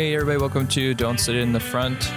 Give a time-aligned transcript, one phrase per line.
[0.00, 2.10] Hey, everybody, welcome to Don't Sit in the Front.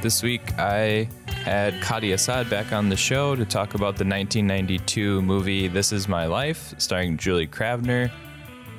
[0.00, 5.20] This week I had Kadi Assad back on the show to talk about the 1992
[5.20, 8.10] movie This Is My Life, starring Julie Kavner.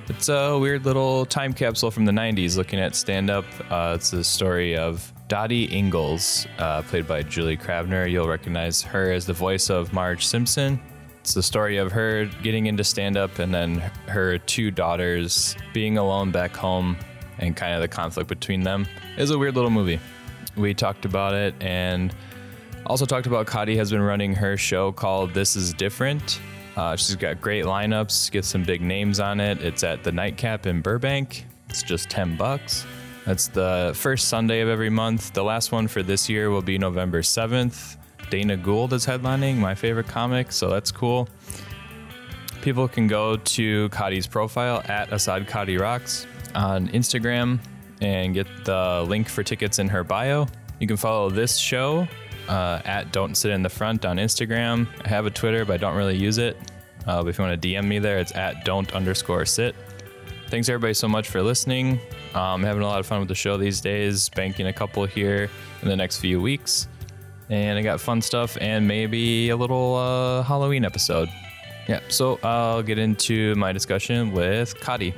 [0.07, 3.45] It's a weird little time capsule from the 90s looking at stand up.
[3.69, 8.09] Uh, it's the story of Dottie Ingalls, uh, played by Julie Kavner.
[8.09, 10.81] You'll recognize her as the voice of Marge Simpson.
[11.19, 13.75] It's the story of her getting into stand up and then
[14.07, 16.97] her two daughters being alone back home
[17.39, 18.87] and kind of the conflict between them.
[19.17, 19.99] It's a weird little movie.
[20.55, 22.13] We talked about it and
[22.85, 26.39] also talked about Kadi has been running her show called This Is Different.
[26.75, 29.61] Uh, she's got great lineups, gets some big names on it.
[29.61, 31.45] It's at the Nightcap in Burbank.
[31.69, 32.85] It's just 10 bucks.
[33.25, 35.33] That's the first Sunday of every month.
[35.33, 37.97] The last one for this year will be November 7th.
[38.29, 41.27] Dana Gould is headlining, my favorite comic, so that's cool.
[42.61, 47.59] People can go to Kadi's profile at Assad Kadi Rocks on Instagram
[48.01, 50.47] and get the link for tickets in her bio.
[50.79, 52.07] You can follow this show
[52.47, 54.87] uh, at Don't Sit in the Front on Instagram.
[55.03, 56.57] I have a Twitter, but I don't really use it.
[57.07, 59.75] Uh, but if you want to DM me there, it's at Don't underscore sit.
[60.49, 61.99] Thanks everybody so much for listening.
[62.33, 65.05] I'm um, having a lot of fun with the show these days, banking a couple
[65.05, 65.49] here
[65.81, 66.87] in the next few weeks.
[67.49, 71.29] And I got fun stuff and maybe a little uh, Halloween episode.
[71.87, 75.13] Yeah, so I'll get into my discussion with Kadi.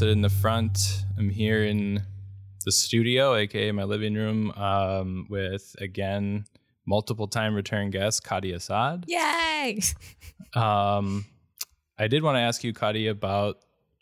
[0.00, 1.04] Sit in the Front.
[1.18, 2.02] I'm here in
[2.64, 6.46] the studio, aka my living room, um, with again
[6.86, 9.04] multiple time return guest Kadi Assad.
[9.06, 9.82] Yay!
[10.54, 11.26] Um,
[11.98, 13.58] I did want to ask you, Kadi, about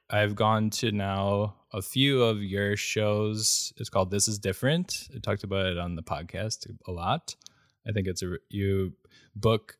[0.09, 3.73] I've gone to now a few of your shows.
[3.77, 5.09] It's called This Is Different.
[5.13, 7.35] I talked about it on the podcast a lot.
[7.89, 8.93] I think it's a you
[9.35, 9.77] book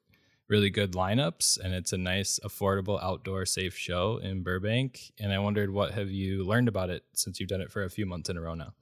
[0.49, 5.39] really good lineups and it's a nice affordable outdoor safe show in burbank and i
[5.39, 8.29] wondered what have you learned about it since you've done it for a few months
[8.31, 8.73] in a row now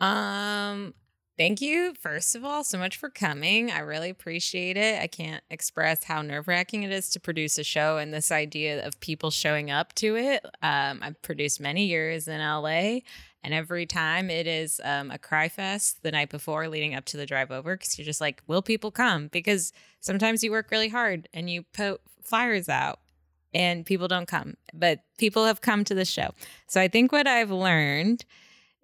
[0.00, 0.94] Um,
[1.36, 3.70] thank you first of all so much for coming.
[3.70, 5.00] I really appreciate it.
[5.00, 8.86] I can't express how nerve wracking it is to produce a show and this idea
[8.86, 10.44] of people showing up to it.
[10.62, 13.00] Um, I've produced many years in LA,
[13.42, 17.16] and every time it is um, a cry fest the night before leading up to
[17.16, 19.28] the drive over because you're just like, will people come?
[19.28, 23.00] Because sometimes you work really hard and you put flyers out
[23.54, 26.30] and people don't come, but people have come to the show.
[26.68, 28.24] So I think what I've learned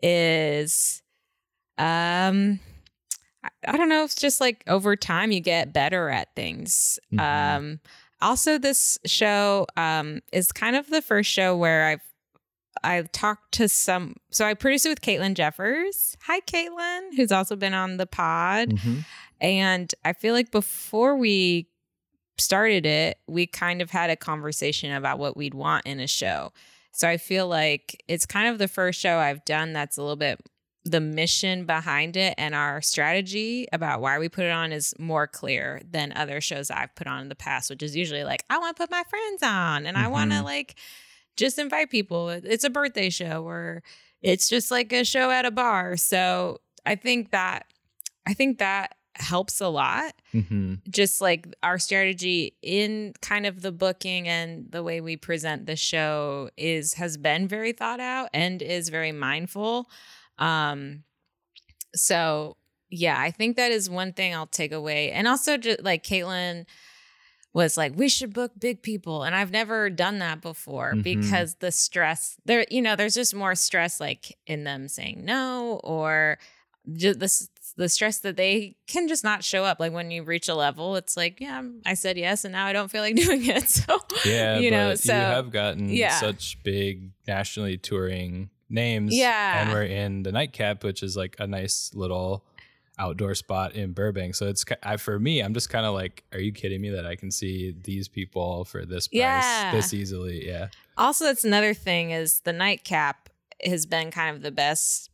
[0.03, 1.03] is
[1.79, 2.59] um
[3.67, 7.21] I, don't know it's just like over time you get better at things Mhm.
[7.21, 7.81] um
[8.21, 12.01] also this show um is kind of the first show where i've
[12.85, 16.17] i've talked to some so i produced it with caitlin jeffers.
[16.23, 18.71] Hi caitlin who's also been on the pod.
[18.71, 18.99] Mm-hmm.
[19.41, 21.69] And I feel like before we
[22.39, 26.53] started it, we kind of had a conversation about what we'd want in a show.
[26.93, 30.17] So I feel like it's kind of the first show I've done that's a little
[30.17, 30.41] bit
[30.85, 35.27] the mission behind it and our strategy about why we put it on is more
[35.27, 38.59] clear than other shows I've put on in the past, which is usually like, I
[38.59, 40.47] want to put my friends on and I want to mm-hmm.
[40.47, 40.77] like
[41.37, 42.29] just invite people.
[42.29, 43.83] It's a birthday show or
[44.23, 45.97] it's just like a show at a bar.
[45.97, 47.67] So I think that
[48.27, 53.73] I think that helps a lot hmm just like our strategy in kind of the
[53.73, 58.61] booking and the way we present the show is has been very thought out and
[58.61, 59.89] is very mindful
[60.39, 61.03] um
[61.95, 62.59] so
[62.91, 66.67] yeah i think that is one thing i'll take away and also just like caitlin
[67.57, 71.03] was like we should book big people and i've never done that before Mhm.
[71.03, 75.81] because the stress there you know there's just more stress like in them saying no
[75.83, 76.39] or
[76.93, 77.49] just the,
[77.83, 80.97] the stress that they can just not show up like when you reach a level
[80.97, 83.99] it's like yeah i said yes and now i don't feel like doing it so
[84.27, 86.11] yeah you know so you have gotten yeah.
[86.21, 89.63] such big nationally touring names Yeah.
[89.63, 92.45] and we're in the nightcap which is like a nice little
[92.99, 96.39] outdoor spot in burbank so it's I, for me i'm just kind of like are
[96.41, 99.73] you kidding me that i can see these people for this price Yeah.
[99.73, 103.29] this easily yeah also that's another thing is the nightcap
[103.65, 105.11] has been kind of the best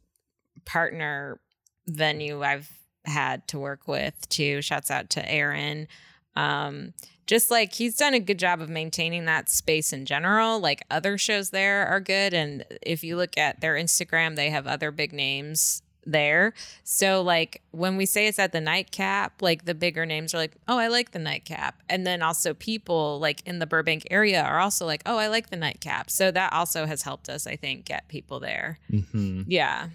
[0.65, 1.41] partner
[1.89, 2.71] venue i've
[3.05, 4.63] had to work with too.
[4.63, 5.89] Shouts out to Aaron.
[6.37, 6.95] Um,
[7.27, 10.61] just like he's done a good job of maintaining that space in general.
[10.61, 12.33] Like other shows there are good.
[12.33, 16.55] And if you look at their Instagram, they have other big names there.
[16.85, 20.53] So like when we say it's at the nightcap, like the bigger names are like,
[20.69, 24.59] "Oh, I like the nightcap." And then also people like in the Burbank area are
[24.59, 27.85] also like, "Oh, I like the nightcap." So that also has helped us, I think,
[27.85, 28.79] get people there.
[28.91, 29.43] Mm-hmm.
[29.47, 29.89] Yeah.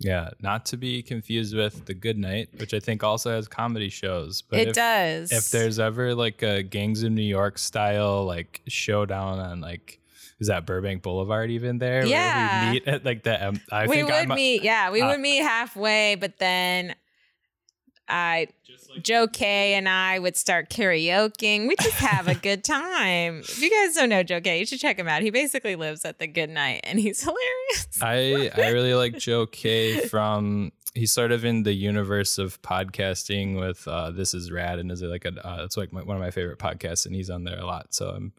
[0.00, 3.88] Yeah, not to be confused with the Good Night, which I think also has comedy
[3.88, 4.42] shows.
[4.42, 5.32] But it if, does.
[5.32, 9.98] If there's ever like a Gangs of New York style like showdown on like
[10.40, 12.04] is that Burbank Boulevard even there?
[12.04, 12.66] Yeah.
[12.66, 15.08] We meet at like the um, I we think would I'm, meet, yeah, we uh,
[15.08, 16.94] would meet halfway, but then
[18.08, 18.48] I
[19.02, 21.68] Joe K and I would start karaokeing.
[21.68, 23.40] We just have a good time.
[23.40, 25.22] If you guys don't know Joe K, you should check him out.
[25.22, 27.88] He basically lives at the Good Night, and he's hilarious.
[28.00, 33.58] I I really like Joe K from he's sort of in the universe of podcasting
[33.58, 36.22] with uh, This Is Rad and is like a uh, it's like my, one of
[36.22, 37.92] my favorite podcasts and he's on there a lot.
[37.92, 38.32] So I'm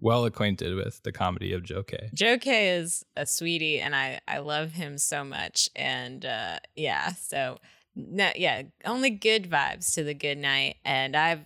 [0.00, 2.10] well acquainted with the comedy of Joe K.
[2.14, 5.68] Joe K is a sweetie, and I I love him so much.
[5.76, 7.58] And uh, yeah, so
[7.96, 11.44] no, yeah, only good vibes to the Good Night, and I've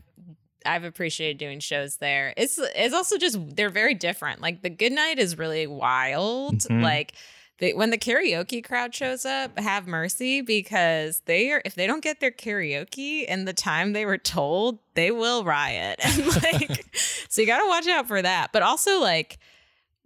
[0.67, 2.33] I've appreciated doing shows there.
[2.37, 4.41] It's it's also just they're very different.
[4.41, 6.61] Like the Good Night is really wild.
[6.61, 6.83] Mhm.
[6.83, 7.15] Like
[7.59, 12.03] they, when the karaoke crowd shows up, have mercy because they are if they don't
[12.03, 16.01] get their karaoke in the time they were told, they will riot.
[16.05, 16.85] And like
[17.29, 18.51] so you got to watch out for that.
[18.53, 19.39] But also like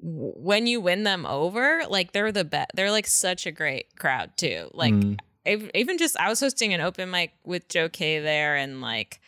[0.01, 2.71] when you win them over, like they're the best.
[2.75, 4.71] They're like such a great crowd too.
[4.75, 5.71] Like Mm.
[5.75, 9.21] even just I was hosting an open mic with Joe K there and like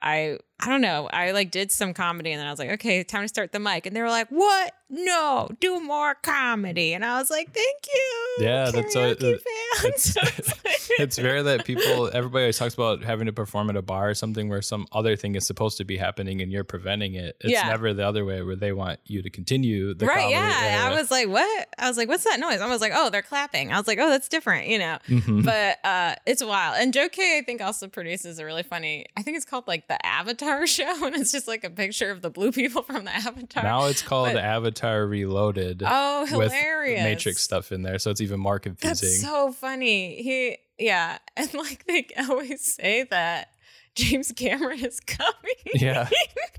[0.00, 1.08] I I don't know.
[1.12, 3.60] I like did some comedy and then I was like, okay, time to start the
[3.60, 3.86] mic.
[3.86, 4.74] And they were like, what?
[4.90, 6.94] No, do more comedy.
[6.94, 8.36] And I was like, thank you.
[8.40, 9.34] Yeah, that's what- karaoke
[9.84, 10.90] it's- fans.
[10.98, 14.14] it's rare that people everybody always talks about having to perform at a bar or
[14.14, 17.36] something where some other thing is supposed to be happening and you're preventing it.
[17.40, 17.68] It's Yeah.
[17.68, 20.32] never the other way where they want you to continue the right, comedy.
[20.32, 20.88] yeah.
[20.90, 21.68] I was like, what?
[21.78, 22.60] I was like, what's that noise?
[22.60, 23.70] I was like, oh, they're clapping.
[23.72, 24.98] I was like, oh, that's different, you know.
[25.08, 25.44] Mhm.
[25.44, 29.22] but uh it's wild and joe k i think also produces a really funny i
[29.22, 32.30] think it's called like the avatar show and it's just like a picture of the
[32.30, 37.42] blue people from the avatar now it's called but- Avatar Reloaded oh with hilarious Matrix
[37.42, 39.08] stuff in there, so it's even more confusing.
[39.08, 43.48] that's so funny he yeah and like they always say that
[43.94, 45.32] james cameron is coming
[45.74, 46.08] Yeah.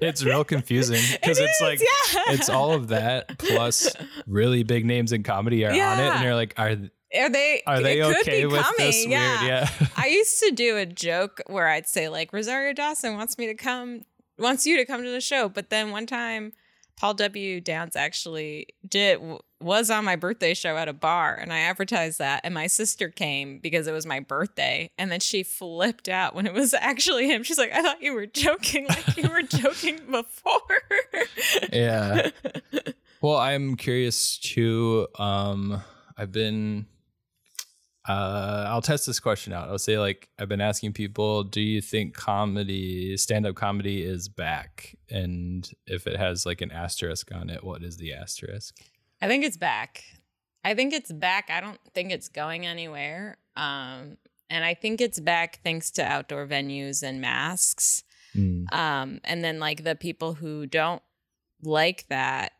[0.01, 2.33] it's real confusing because It it's is, like yeah.
[2.33, 3.93] it's all of that plus
[4.27, 6.75] really big names in comedy are on it, and you're like, are
[7.15, 9.41] are they are they it could okay be with coming, this yeah.
[9.41, 9.69] weird?
[9.79, 9.87] Yeah.
[9.97, 13.55] I used to do a joke where I'd say like Rosario Dawson wants me to
[13.55, 14.01] come,
[14.37, 16.53] wants you to come to the show, but then one time
[16.99, 17.61] Paul W.
[17.61, 19.21] Downs actually did
[19.61, 23.07] was on my birthday show at a bar, and I advertised that, and my sister
[23.07, 27.27] came because it was my birthday, and then she flipped out when it was actually
[27.29, 27.43] him.
[27.43, 30.59] She's like, "I thought you were joking, like you were joking before."
[31.71, 32.31] yeah.
[33.21, 35.07] Well, I'm curious too.
[35.17, 35.81] Um,
[36.17, 36.85] I've been.
[38.09, 39.69] Uh, I'll test this question out.
[39.69, 44.97] I'll say like I've been asking people, do you think comedy, stand-up comedy, is back?
[45.11, 48.75] And if it has like an asterisk on it, what is the asterisk?
[49.21, 50.03] I think it's back.
[50.65, 51.51] I think it's back.
[51.51, 53.37] I don't think it's going anywhere.
[53.55, 54.17] Um,
[54.49, 58.03] and I think it's back thanks to outdoor venues and masks.
[58.35, 58.73] Mm.
[58.73, 61.03] Um, and then like the people who don't
[61.61, 62.53] like that,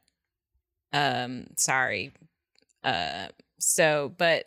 [0.93, 2.13] um, sorry.
[2.83, 4.45] Uh, so, but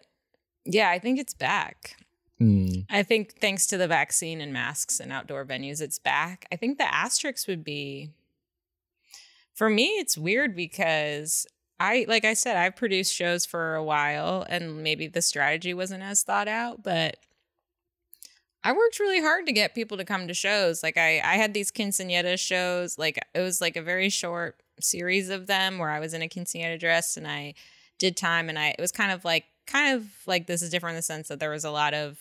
[0.64, 1.96] yeah, I think it's back.
[2.40, 2.86] Mm.
[2.90, 6.46] I think thanks to the vaccine and masks and outdoor venues, it's back.
[6.50, 8.10] I think the asterisk would be
[9.54, 11.46] for me, it's weird because
[11.78, 16.02] I, like I said, I've produced shows for a while and maybe the strategy wasn't
[16.02, 17.18] as thought out, but
[18.64, 20.82] I worked really hard to get people to come to shows.
[20.82, 22.98] Like I, I had these quinceanera shows.
[22.98, 26.28] Like it was like a very short series of them where I was in a
[26.28, 27.54] quinceanera dress and I
[27.98, 30.92] did time and I it was kind of like kind of like this is different
[30.94, 32.18] in the sense that there was a lot of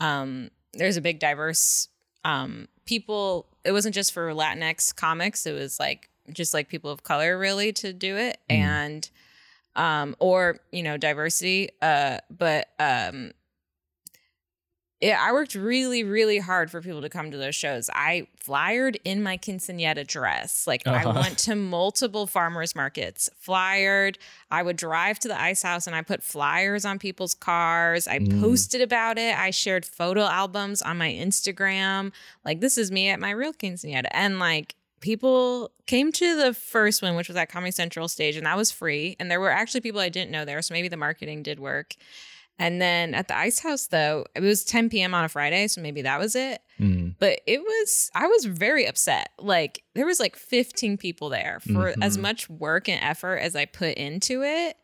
[0.00, 1.88] um there's a big diverse
[2.24, 7.02] um people it wasn't just for Latinx comics, it was like just like people of
[7.02, 8.54] color really to do it Mm.
[8.56, 9.10] and
[9.76, 13.32] um or you know diversity uh but um
[15.04, 17.90] yeah, I worked really, really hard for people to come to those shows.
[17.92, 20.66] I flyered in my quinceanera dress.
[20.66, 21.20] Like I Uh-huh.
[21.20, 24.16] went to multiple farmers markets, flyered.
[24.50, 28.08] I would drive to the ice house and I put flyers on people's cars.
[28.08, 28.40] I Mm.
[28.40, 29.38] posted about it.
[29.38, 32.12] I shared photo albums on my Instagram.
[32.44, 34.08] Like this is me at my real quinceanera.
[34.12, 38.46] And like people came to the first one, which was at Comedy Central stage, and
[38.46, 39.16] that was free.
[39.20, 41.94] And there were actually people I didn't know there, so maybe the marketing did work.
[42.58, 45.12] And then at the Ice House, though, it was 10 p.m.
[45.14, 46.60] on a Friday, so maybe that was it.
[46.78, 47.16] Mm.
[47.18, 49.30] But it was, I was very upset.
[49.40, 52.20] Like there was like 15 people there for as Mhm.
[52.22, 54.76] much work and effort as I put into it.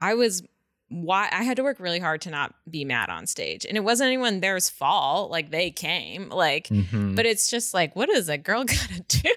[0.00, 0.42] I was
[0.88, 3.64] why I had to work really hard to not be mad on stage.
[3.64, 5.30] And it wasn't anyone there's fault.
[5.30, 6.28] Like they came.
[6.28, 7.16] Like Mhm.
[7.16, 9.30] but it's just like, what is a girl gotta do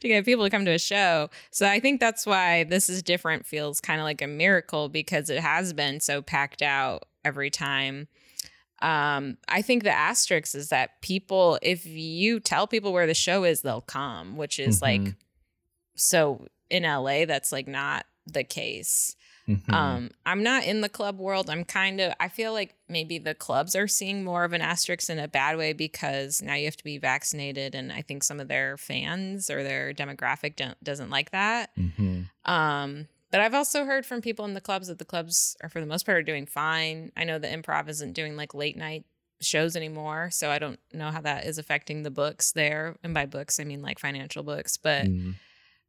[0.00, 1.28] to get people to come to a show?
[1.50, 5.28] So I think that's why this is different feels kind of like a miracle because
[5.28, 8.08] it has been so packed out every time.
[8.82, 13.44] Um, I think the asterisk is that people, if you tell people where the show
[13.44, 15.16] is, they'll come, which is like Mhm.
[15.94, 19.16] so in LA, that's like not the case.
[19.48, 19.72] Mhm.
[19.72, 21.48] Um, I'm not in the club world.
[21.48, 25.08] I'm kind of, I feel like maybe the clubs are seeing more of an asterisk
[25.08, 27.74] in a bad way because now you have to be vaccinated.
[27.76, 31.70] And I think some of their fans or their demographic don't, doesn't like that.
[31.76, 32.28] Mhm.
[32.44, 35.80] Um, but I've also heard from people in the clubs that the clubs are, for
[35.80, 37.12] the most part, are doing fine.
[37.16, 39.04] I know the improv isn't doing like late night
[39.40, 40.30] shows anymore.
[40.30, 42.96] So I don't know how that is affecting the books there.
[43.02, 44.76] And by books, I mean like financial books.
[44.78, 45.34] But Mm.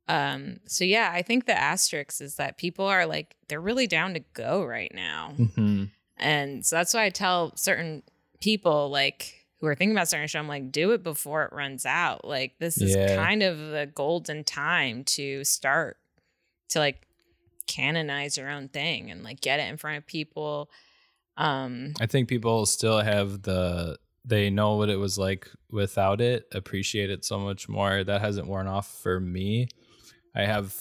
[0.09, 4.13] um, so yeah, I think the asterisk is that people are like they're really down
[4.15, 5.33] to go right now.
[5.37, 5.91] Mhm.
[6.17, 8.03] And so that's why I tell certain
[8.41, 11.51] people like who are thinking about starting a show, I'm like, do it before it
[11.53, 12.25] runs out.
[12.25, 13.15] Like this is Yeah.
[13.15, 15.97] kind of the golden time to start
[16.69, 17.06] to like
[17.67, 20.69] canonize your own thing and like get it in front of people.
[21.35, 26.47] Um I think people still have the they know what it was like without it,
[26.51, 28.03] appreciate it so much more.
[28.03, 29.69] That hasn't worn off for me.
[30.35, 30.75] I have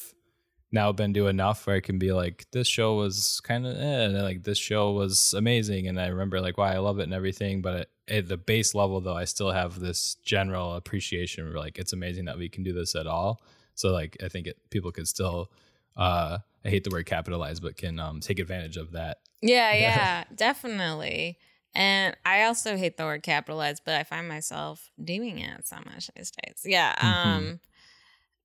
[0.73, 4.23] now been to enough where I can be like, this show was kind of eh,
[4.23, 7.62] like this show was amazing, and I remember like why I love it and everything.
[7.62, 11.47] But at, the base level, though, I still have this general appreciation.
[11.47, 13.40] Where like it's amazing that we can do this at all.
[13.75, 15.50] So like I think it, people could still,
[15.97, 19.19] uh, I hate the word capitalize, but can um, take advantage of that.
[19.41, 20.25] Yeah, Yeah.
[20.35, 21.39] definitely.
[21.75, 26.11] And I also hate the word capitalize, but I find myself doing it so much
[26.17, 26.63] these days.
[26.65, 26.95] Yeah.
[26.99, 27.05] Mhm.
[27.27, 27.61] Um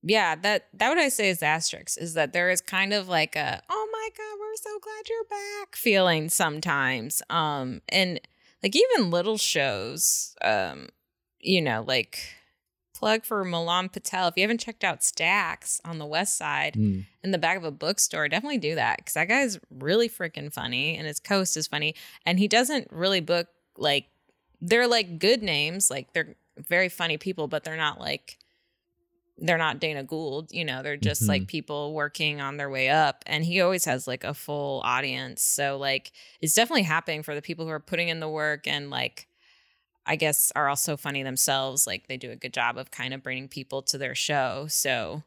[0.04, 3.36] yeah, that that what I say is asterisk is that there is kind of like
[3.36, 7.22] a oh my god, we're so glad you're back feeling sometimes.
[7.30, 8.20] Um and
[8.62, 10.88] like even little shows, um,
[11.40, 12.18] you know, like
[13.02, 14.28] plug for Milan Patel.
[14.28, 17.04] If you haven't checked out Stacks on the west side, Mm.
[17.24, 20.96] in the back of a bookstore, definitely do that because that guy's really freaking funny
[20.96, 21.96] and his coast is funny.
[22.24, 24.06] And he doesn't really book like
[24.60, 28.38] they're like good names, like they're very funny people, but they're not like
[29.38, 31.28] they're not Dana Gould, you know, they're just Mhm.
[31.28, 33.24] like people working on their way up.
[33.26, 35.42] And he always has like a full audience.
[35.42, 38.90] So like it's definitely happening for the people who are putting in the work and
[38.90, 39.26] like
[40.06, 41.86] I guess are also funny themselves.
[41.86, 44.66] Like they do a good job of kind of bringing people to their show.
[44.68, 45.22] So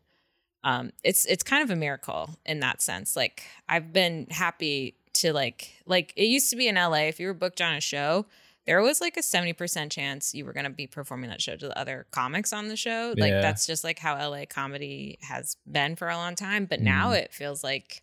[0.64, 5.32] um it's it's kind of a miracle in that sense like i've been happy to
[5.34, 8.26] like like it used to be in la if you were booked on a show
[8.66, 11.68] there was like a 70% chance you were going to be performing that show to
[11.68, 13.42] the other comics on the show like Yeah.
[13.42, 17.20] that's just like how la comedy has been for a long time but now Mhm.
[17.24, 18.02] it feels like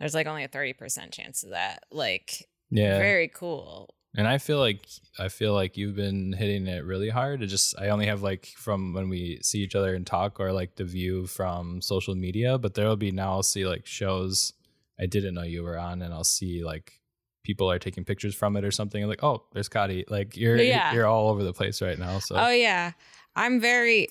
[0.00, 2.98] there's like only a 30% chance of that like Yeah.
[2.98, 4.86] very cool And I feel like
[5.18, 7.42] I feel like you've been hitting it really hard.
[7.42, 10.52] It just I only have like from when we see each other and talk or
[10.52, 14.52] like the view from social media, but there will be now I'll see like shows
[14.98, 17.00] I didn't know you were on and I'll see like
[17.44, 19.02] people are taking pictures from it or something.
[19.02, 20.04] I'm like, oh, there's Kadi.
[20.08, 20.92] Like you're Yeah.
[20.94, 22.18] you're all over the place right now.
[22.18, 22.92] So Oh yeah.
[23.36, 24.08] I'm very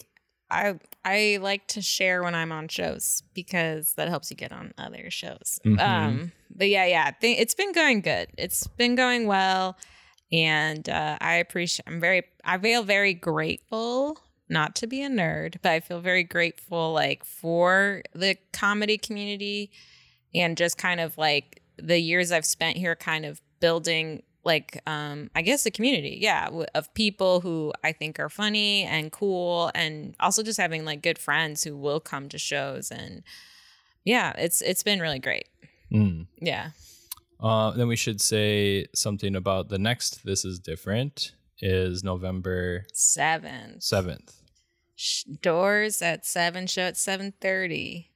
[0.51, 4.73] I I like to share when I'm on shows because that helps you get on
[4.77, 5.59] other shows.
[5.65, 5.79] Mhm.
[5.79, 7.11] Um but yeah, yeah.
[7.19, 8.27] Th- it's been going good.
[8.37, 9.75] It's been going well
[10.31, 15.55] and uh I appreciate I'm very I feel very grateful not to be a nerd,
[15.61, 19.71] but I feel very grateful like for the comedy community
[20.35, 25.31] and just kind of like the years I've spent here kind of building like um
[25.35, 29.71] I guess a community, yeah, w- of people who I think are funny and cool
[29.73, 33.23] and also just having like good friends who will come to shows and
[34.03, 35.47] yeah, it's it's been really great.
[35.91, 36.27] Mm.
[36.39, 36.69] Yeah.
[37.39, 43.79] Uh, then we should say something about the next This Is Different is November seventh.
[43.81, 44.33] 7th.
[45.41, 48.07] Doors at 7, show at 7:30.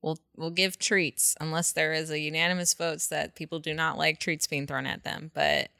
[0.00, 4.20] We'll we'll give treats unless there is a unanimous votes that people do not like
[4.20, 5.70] treats being thrown at them, but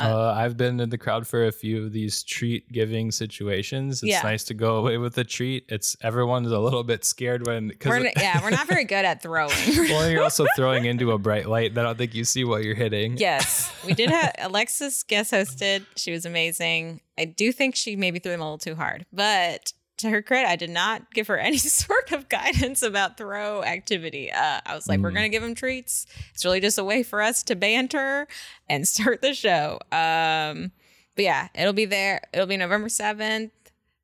[0.00, 4.02] Uh, Uh, I've been in the crowd for a few of these treat giving situations.
[4.02, 4.22] It's Yeah.
[4.22, 5.66] nice to go away with a treat.
[5.68, 9.22] It's everyone's a little bit scared when we're n- yeah, we're not very good at
[9.22, 9.52] throwing.
[9.76, 11.74] well, you're also throwing into a bright light.
[11.74, 13.18] that I don't think you see what you're hitting.
[13.18, 15.84] Yes, we did have Alexis guest hosted.
[15.96, 17.00] She was amazing.
[17.18, 20.48] I do think she maybe threw them a little too hard, but to her credit,
[20.48, 24.30] I did not give her any sort of guidance about throw activity.
[24.32, 25.14] Uh, I was like, we're Mm.
[25.14, 26.06] gonna give him treats.
[26.34, 28.26] It's really just a way for us to banter
[28.68, 29.78] and start the show.
[29.92, 30.72] Um,
[31.16, 32.20] but yeah, it'll be there.
[32.32, 33.52] It'll be November seventh.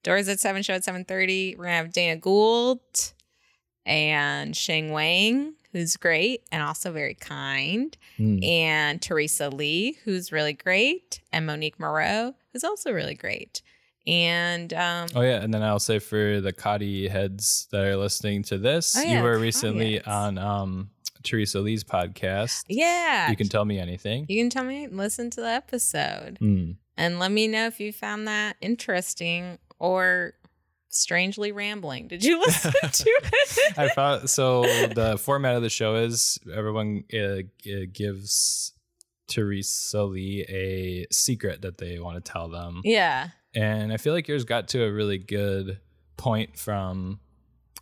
[0.03, 1.57] Doors at seven, show at seven thirty.
[1.57, 2.81] We're gonna have Dana Gould
[3.85, 8.45] and Sheng Wang, who's great and also very kind, Mm.
[8.47, 13.63] and Teresa Lee, who's really great, and Monique Moreau, who's also really great.
[14.07, 18.43] And um, Oh yeah, and then I'll say for the Kadi heads that are listening
[18.45, 20.07] to this, Oh, yeah, you were recently heads.
[20.09, 20.91] on um,
[21.23, 22.65] Teresa Lee's podcast.
[22.69, 24.27] yeah, You can tell me anything.
[24.29, 26.77] you can tell me, listen to the episode, Mm.
[26.97, 30.33] and let me know if you found that interesting or
[30.89, 32.09] strangely rambling.
[32.09, 33.79] Did you listen to it?
[33.79, 37.43] I found so the format of the show is everyone uh, uh,
[37.93, 38.73] gives
[39.29, 43.29] Teresa Lee a secret that they want to tell them, yeah.
[43.55, 45.79] And I feel like yours got to a really good
[46.17, 47.21] point from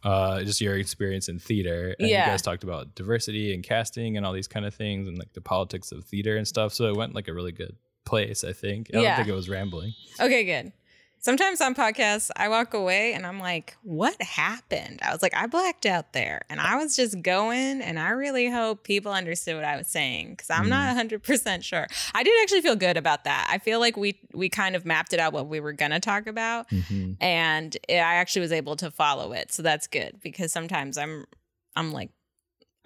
[0.05, 1.95] uh, just your experience in theater.
[1.99, 2.25] And Yeah.
[2.27, 5.33] you guys talked about diversity and casting and all these kind of things, and like
[5.33, 6.73] the politics of theater and stuff.
[6.73, 8.45] So it went like a really good place.
[8.45, 8.91] I think.
[8.95, 9.09] I Yeah.
[9.09, 9.93] don't think it was rambling.
[10.21, 10.73] Okay, good.
[11.21, 15.01] Sometimes on podcasts, I walk away and I'm like, what happened?
[15.03, 17.83] I was like, I blacked out there and I was just going.
[17.83, 21.87] And I really hope people understood what I was saying because I'm not 100% sure.
[22.15, 23.49] I did actually feel good about that.
[23.51, 26.01] I feel like we, we kind of mapped it out what we were going to
[26.01, 26.69] talk about.
[26.71, 27.15] Mm-hmm.
[27.21, 29.53] And I actually was able to follow it.
[29.53, 31.27] So that's good because sometimes I'm,
[31.75, 32.11] I'm like,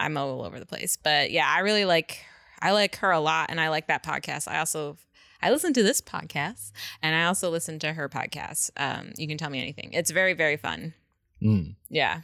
[0.00, 0.96] I'm all over the place.
[0.96, 2.24] But yeah, I really like,
[2.60, 4.48] I like her a lot and I like that podcast.
[4.48, 4.96] I also,
[5.42, 6.72] I listen to this podcast
[7.02, 8.70] and I also listen to her podcast.
[8.76, 9.90] Um, you can tell me anything.
[9.92, 10.94] It's very, very fun.
[11.42, 11.75] Mm.
[11.88, 12.20] Yeah.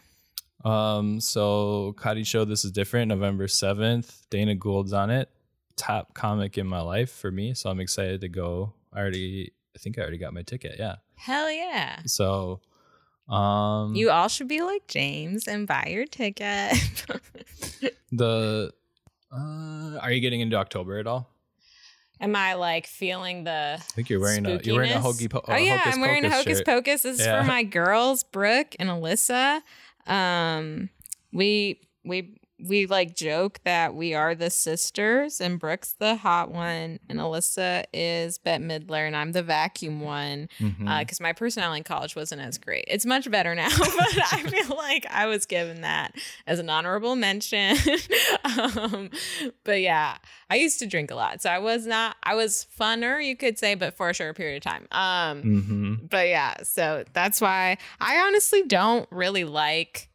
[0.65, 3.09] Um, so Kadi show this is different.
[3.09, 5.29] November seventh, Dana Gould's on it.
[5.77, 8.73] Top comic in my life for me, so I'm excited to go.
[8.93, 10.77] I already, I think I already got my ticket.
[10.79, 10.97] Yeah.
[11.15, 12.01] Hell yeah.
[12.07, 12.61] So,
[13.29, 16.77] um, You all should be like James and buy your ticket.
[18.13, 18.73] the,
[19.33, 21.31] uh, are you getting into October at all?
[22.21, 25.01] Am I like feeling the I think you're wearing a you're wearing a spookiness?
[25.03, 26.67] hokey po- Oh yeah, hocus I'm wearing a hocus shirt.
[26.67, 27.03] pocus.
[27.03, 29.61] This is for my girls, Brooke and Alyssa.
[30.07, 30.91] Um,
[31.33, 36.99] we we we like joke that we are the sisters, and Brooke's the hot one,
[37.09, 40.49] and Alyssa is Bette Midler, and I'm the vacuum one.
[40.59, 42.85] Because my personality in college wasn't as great.
[42.89, 46.15] It's much better now, but I feel like I was given that
[46.47, 47.77] as an honorable mention.
[48.45, 49.11] um,
[49.65, 50.17] but yeah,
[50.51, 52.17] I used to drink a lot, so I was not.
[52.23, 54.89] I was funner, you could say, but for a short period of time.
[54.93, 56.11] Um, Mhm.
[56.11, 60.08] but yeah, so that's why I honestly don't really like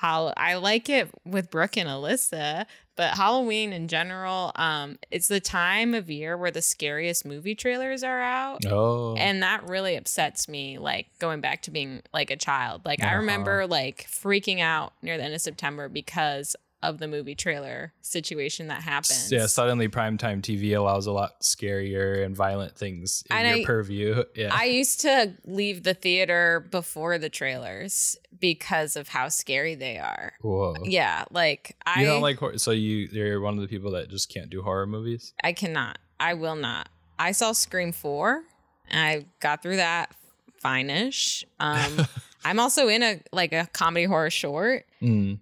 [0.00, 2.64] how I like it with Brooke and Alyssa,
[2.96, 8.02] but Halloween in general, um, it's the time of year where the scariest movie trailers
[8.02, 8.64] are out.
[8.66, 12.82] Oh, And that really upsets me, like going back to being like a child.
[12.86, 13.16] Like I Uh-huh.
[13.16, 18.68] remember like freaking out near the end of September because of the movie trailer situation
[18.68, 19.30] that happens.
[19.30, 19.46] yeah.
[19.46, 24.24] Suddenly, primetime TV allows a lot scarier and violent things in And your I- purview.
[24.34, 24.50] Yeah.
[24.52, 30.32] I used to leave the theater before the trailers because of how scary they are.
[30.40, 30.74] Whoa.
[30.84, 34.08] Yeah, like I You don't like horror, so you you're one of the people that
[34.08, 35.34] just can't do horror movies.
[35.44, 35.98] I cannot.
[36.18, 36.88] I will not.
[37.18, 38.42] I saw Scream 4
[38.88, 40.14] and I got through that
[40.60, 41.44] fine-ish.
[41.58, 42.06] Um
[42.44, 45.40] I'm also in a like a comedy horror short Mm.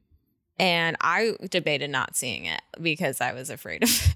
[0.59, 3.91] And I debated not seeing it because I was afraid of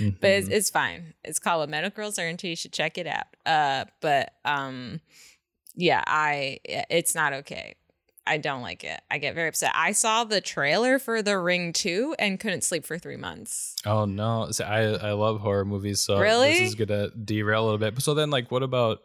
[0.00, 0.20] it.
[0.20, 0.52] but it's, Mhm.
[0.52, 1.14] it's fine.
[1.24, 2.48] It's called What Medical Girls Are Into.
[2.48, 3.26] You should check it out.
[3.44, 5.00] Uh, but um,
[5.74, 7.74] yeah, I it's not okay.
[8.26, 9.00] I don't like it.
[9.10, 9.72] I get very upset.
[9.74, 13.74] I saw the trailer for The Ring 2 and couldn't sleep for three months.
[13.84, 14.50] Oh no!
[14.52, 16.52] See, I I love horror movies, so Really?
[16.52, 18.00] this is gonna derail a little bit.
[18.02, 19.00] So then, like, what about?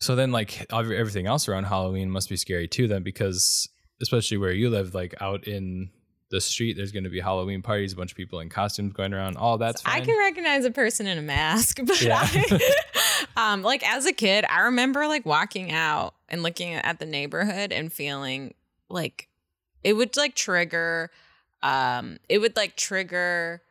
[0.00, 3.68] So then, like, everything else around Halloween must be scary too, then, because
[4.00, 5.90] especially where you live, like out in
[6.30, 9.14] the street, there's going to be Halloween parties, a bunch of people in costumes going
[9.14, 9.36] around.
[9.36, 10.02] All that's fine.
[10.02, 12.20] I can recognize a person in a mask, but Yeah.
[12.20, 12.74] I,
[13.36, 17.72] um, like as a kid, I remember like walking out and looking at the neighborhood
[17.72, 18.54] and feeling
[18.88, 19.28] like
[19.82, 21.10] it would like trigger,
[21.62, 23.62] um, it would like trigger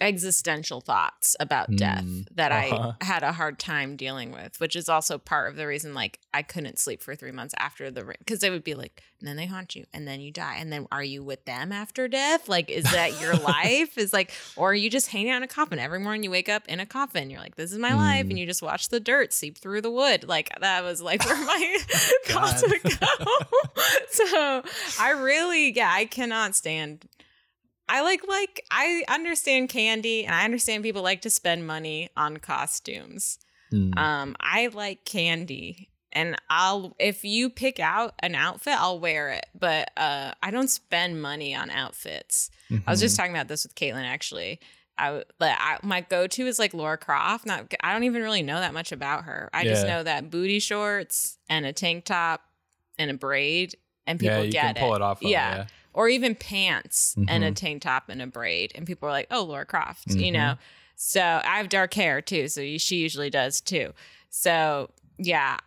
[0.00, 2.92] existential thoughts about death Mm, that uh-huh.
[3.00, 6.18] I had a hard time dealing with, which is also part of the reason like
[6.32, 9.36] I couldn't sleep for three months after the because they would be like, and then
[9.36, 12.48] they haunt you, and then you die, and then are you with them after death?
[12.48, 13.98] Like, is that your life?
[13.98, 16.22] Is like, or are you just hanging out in a coffin every morning?
[16.22, 17.28] You wake up in a coffin.
[17.28, 18.30] You're like, this is my life, Mm.
[18.30, 20.24] and you just watch the dirt seep through the wood.
[20.26, 21.78] Like that was like where my
[22.24, 23.34] thoughts would go.
[24.10, 24.62] so
[24.98, 27.04] I really, yeah, I cannot stand
[27.92, 32.36] I like like I understand candy and I understand people like to spend money on
[32.36, 33.38] costumes.
[33.72, 33.98] Mm.
[33.98, 35.88] Um, I like candy.
[36.12, 39.46] And I'll if you pick out an outfit, I'll wear it.
[39.58, 42.50] But uh I don't spend money on outfits.
[42.86, 43.22] I was just Mm-hmm.
[43.22, 44.60] talking about this with Caitlin actually.
[44.98, 47.46] I, like, I my go to is like Laura Croft.
[47.46, 49.48] Not I don't even really know that much about her.
[49.52, 52.42] I just know that booty shorts and a tank top
[52.98, 53.76] and a braid,
[54.06, 55.18] and people yeah, you get can pull it, off.
[55.18, 55.56] of, Yeah.
[55.56, 55.66] yeah.
[55.92, 57.56] Or even pants and a Mhm.
[57.56, 60.32] tank top and a braid, and people are like, "Oh, Laura Croft," you Mhm.
[60.32, 60.58] know.
[60.96, 63.92] So I have dark hair too, so she usually does too.
[64.28, 65.58] So yeah,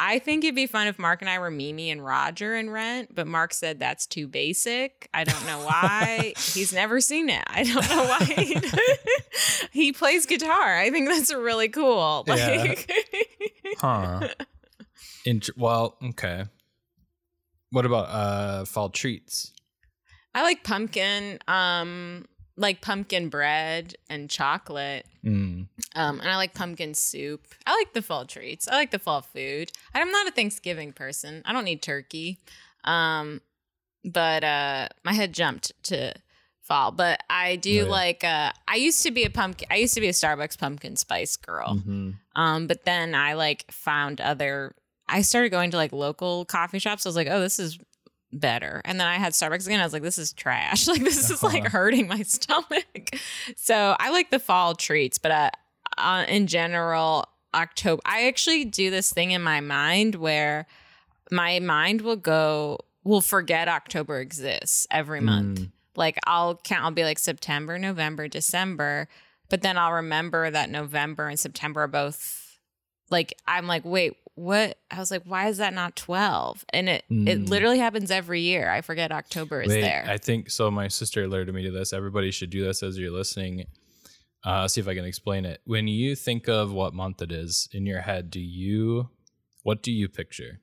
[0.00, 3.14] I think it'd be fun if Mark and I were Mimi and Roger in Rent,
[3.14, 5.08] but Mark said that's too basic.
[5.12, 6.34] I don't know why.
[6.54, 7.42] He's never seen it.
[7.48, 8.54] I don't know why.
[9.72, 10.78] he plays guitar.
[10.78, 12.24] I think that's really cool.
[12.28, 12.48] Yeah.
[12.58, 12.90] Like,
[13.78, 14.28] Huh.
[15.24, 16.44] Int- well, okay.
[17.70, 19.52] What about uh fall treats?
[20.34, 25.06] I like pumpkin, um, like pumpkin bread and chocolate.
[25.24, 25.66] Mm.
[25.96, 27.46] Um, and I like pumpkin soup.
[27.66, 28.68] I like the fall treats.
[28.68, 29.70] I like the fall food.
[29.94, 31.42] I'm not a Thanksgiving person.
[31.44, 32.40] I don't need turkey.
[32.84, 33.40] Um,
[34.04, 36.14] but uh, my head jumped to
[36.62, 36.92] fall.
[36.92, 37.90] But I do Right.
[37.90, 38.24] like.
[38.24, 39.66] Uh, I used to be a pumpkin.
[39.70, 41.76] I used to be a Starbucks pumpkin spice girl.
[41.84, 42.14] Mhm.
[42.36, 44.74] Um, but then I like found other.
[45.08, 47.06] I started going to like local coffee shops.
[47.06, 47.78] I was like, oh, this is
[48.32, 48.82] better.
[48.84, 49.80] And then I had Starbucks again.
[49.80, 50.86] I was like, this is trash.
[50.88, 53.10] Like this is like hurting my stomach.
[53.56, 55.50] So I like the fall treats, but uh,
[55.98, 58.00] uh, in general, October.
[58.04, 60.66] I actually do this thing in my mind where
[61.30, 65.60] my mind will go will forget October exists every month.
[65.60, 65.70] Mm.
[65.96, 66.84] Like I'll count.
[66.84, 69.08] I'll be like September, November, December,
[69.48, 72.58] but then I'll remember that November and September are both
[73.10, 74.78] like I'm like, wait, what?
[74.90, 76.64] I was like, why is that not twelve?
[76.72, 77.48] And it it Mm.
[77.48, 78.70] literally happens every year.
[78.70, 80.04] I forget October is Wait, there.
[80.08, 80.70] I think so.
[80.70, 81.92] My sister alerted me to this.
[81.92, 83.66] Everybody should do this as you're listening.
[84.44, 85.60] Uh, see if I can explain it.
[85.64, 89.10] When you think of what month it is in your head, do you
[89.62, 90.60] what do you picture?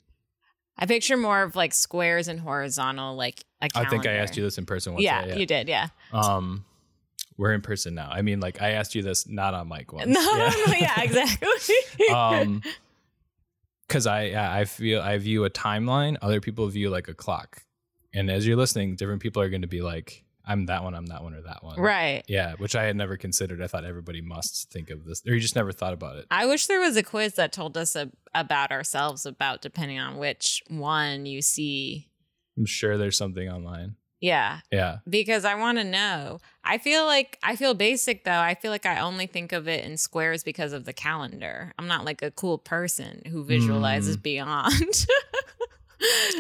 [0.78, 3.90] I picture more of like squares and horizontal, like a I calendar.
[3.92, 5.04] think I asked you this in person once.
[5.04, 5.36] Yeah, yeah.
[5.36, 5.68] you did.
[5.68, 5.88] Yeah.
[6.12, 6.66] Um,
[7.38, 8.10] we're in person now.
[8.12, 10.08] I mean, like I asked you this not on mic once.
[10.10, 12.08] No, no, no, yeah, exactly.
[12.14, 12.62] um,
[13.88, 16.18] because I I feel I view a timeline.
[16.22, 17.64] Other people view like a clock,
[18.14, 20.96] and as you're listening, different people are going to be like, "I'm that one.
[20.96, 22.24] I'm that one, or that one." right.
[22.28, 23.62] Yeah, which I had never considered.
[23.62, 26.26] I thought everybody must think of this, or you just never thought about it.
[26.32, 30.18] I wish there was a quiz that told us a, about ourselves about depending on
[30.18, 32.10] which one you see.
[32.58, 33.96] I'm sure there's something online.
[34.26, 34.98] Yeah, Yeah.
[35.08, 36.40] because I want to know.
[36.64, 38.40] I feel like I feel basic though.
[38.40, 41.74] I feel like I only think of it in squares because of the calendar.
[41.78, 44.24] I'm not like a cool person who visualizes mm.
[44.24, 45.06] beyond.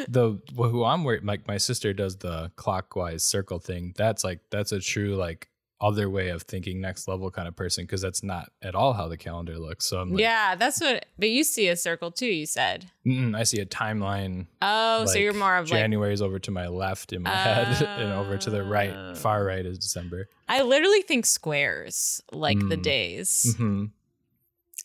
[0.10, 3.94] The who I'm worried, like my sister does the clockwise circle thing.
[3.96, 5.48] That's like that's a true like
[5.82, 9.08] other way of thinking, next level kind of person, because that's not at all how
[9.08, 9.86] the calendar looks.
[9.86, 11.06] So I'm like, yeah, that's what.
[11.20, 12.28] But you see a circle too.
[12.28, 12.86] You said.
[13.06, 14.48] mm, I see a timeline.
[14.62, 15.80] Oh, so you're more of like.
[15.80, 18.64] January's over to my left in my head, and over to the Oh.
[18.64, 20.28] right, far right is December.
[20.48, 22.82] I literally think squares, like the Mm.
[22.84, 23.56] days.
[23.58, 23.86] hmm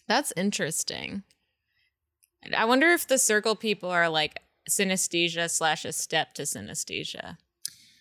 [0.08, 1.22] That's interesting.
[2.56, 7.36] I wonder if the circle people are like synesthesia slash a step to synesthesia.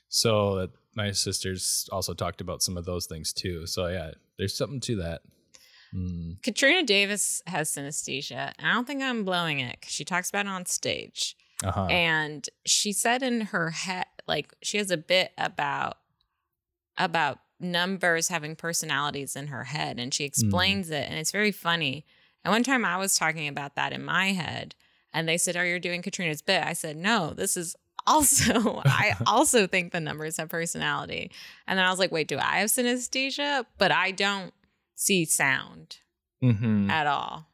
[0.08, 3.66] So that my sisters also talked about some of those things too.
[3.68, 5.22] So yeah, there's something to that.
[5.94, 6.42] Mm.
[6.44, 8.54] Katrina Davis has synesthesia.
[8.60, 11.36] I don't think I'm blowing it because she talks about it on stage.
[11.64, 11.86] Uh-huh.
[11.86, 15.98] And she said in her head, like she has a bit about
[16.98, 22.06] about numbers having personalities in her head, and she explains it, and it's very funny.
[22.44, 24.76] And one time I was talking about that in my head,
[25.14, 27.76] and they said, "Oh, you're doing Katrina's bit." I said, "No, this is."
[28.10, 31.32] Also, I also think the numbers have personality.
[31.68, 33.66] And then I was like, wait, do I have synesthesia?
[33.78, 34.54] But I don't
[34.96, 35.98] see sound
[36.42, 37.46] hmm at all.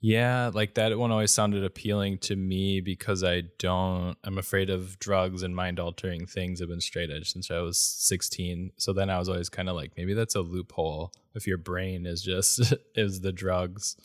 [0.00, 4.98] Yeah, like that one always sounded appealing to me because I don't, I'm afraid of
[4.98, 6.60] drugs and mind altering things.
[6.60, 8.72] I've been straight edge since I was 16.
[8.76, 12.04] So then I was always kind of like, maybe that's a loophole if your brain
[12.04, 13.96] is just, is the drugs.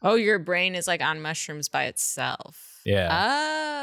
[0.00, 2.80] Oh, your brain is like on mushrooms by itself.
[2.84, 3.08] Yeah.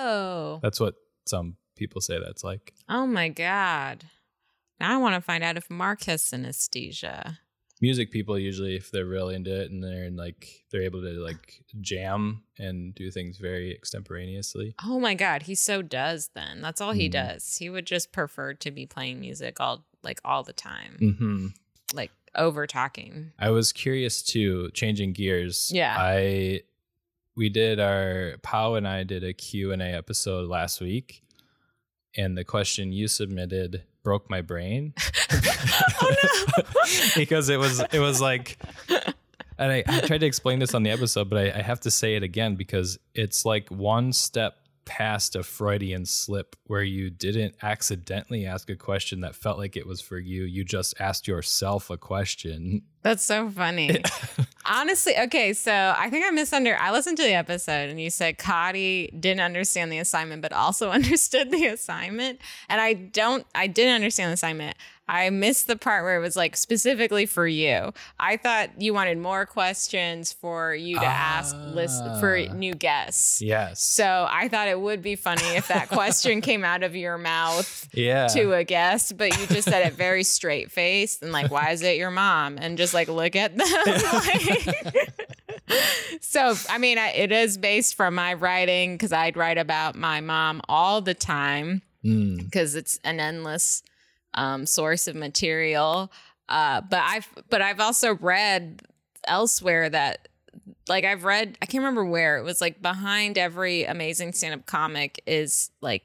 [0.06, 0.60] Oh.
[0.62, 2.74] That's what some people say that's like.
[2.88, 4.06] Oh my God.
[4.80, 7.38] Now I want to find out if Mark has synesthesia.
[7.82, 11.62] Music people usually, if they're really into it and they're like, they're able to like
[11.82, 14.76] jam and do things very extemporaneously.
[14.84, 15.44] Oh my God.
[15.44, 16.62] He so does then.
[16.62, 17.12] That's all he Mhm.
[17.12, 17.58] does.
[17.58, 21.48] He would just prefer to be playing music all like all the time, Mm-hmm.
[21.94, 23.32] like over talking.
[23.40, 25.70] I was curious too, changing gears.
[25.74, 25.96] Yeah.
[25.98, 26.62] I
[27.36, 31.22] we did our Pow and I did a Q&A episode last week
[32.16, 34.94] and the question you submitted broke my brain.
[36.02, 36.14] Oh,
[36.58, 36.64] no.
[37.16, 38.58] because it was it was like
[39.58, 41.92] and I, I tried to explain this on the episode, but I, I have to
[41.92, 47.56] say it again because it's like one step past a Freudian slip where you didn't
[47.62, 50.44] accidentally ask a question that felt like it was for you.
[50.44, 52.84] You just asked yourself a question.
[53.02, 54.02] That's so funny.
[54.66, 56.82] Honestly, okay, so I think I misunderstood.
[56.82, 60.90] I listened to the episode and you said Kadi didn't understand the assignment, but also
[60.92, 62.40] understood the assignment.
[62.70, 64.78] And I don't, I didn't understand the assignment.
[65.08, 67.94] I missed the part where it was like specifically for you.
[68.20, 72.54] I thought you wanted more questions for you to ask list for Ah.
[72.54, 73.40] new guests.
[73.42, 73.84] Yes.
[73.84, 77.88] So I thought it would be funny if that question came out of your mouth
[77.94, 78.28] yeah.
[78.30, 81.84] to a guest, but you just said it very straight faced and like, why is
[81.84, 82.58] it your mom?
[82.60, 83.68] And just like look at them.
[84.14, 85.12] like-
[86.22, 90.22] so I mean, I, it is based from my writing because I'd write about my
[90.22, 92.38] mom all the time Mm.
[92.38, 93.82] because it's an endless
[94.36, 96.12] um, source of material.
[96.48, 98.82] Uh, but I've but I've also read
[99.28, 100.28] elsewhere that
[100.88, 104.66] like I've read I can't remember where it was like behind every amazing stand up
[104.68, 106.04] comic is like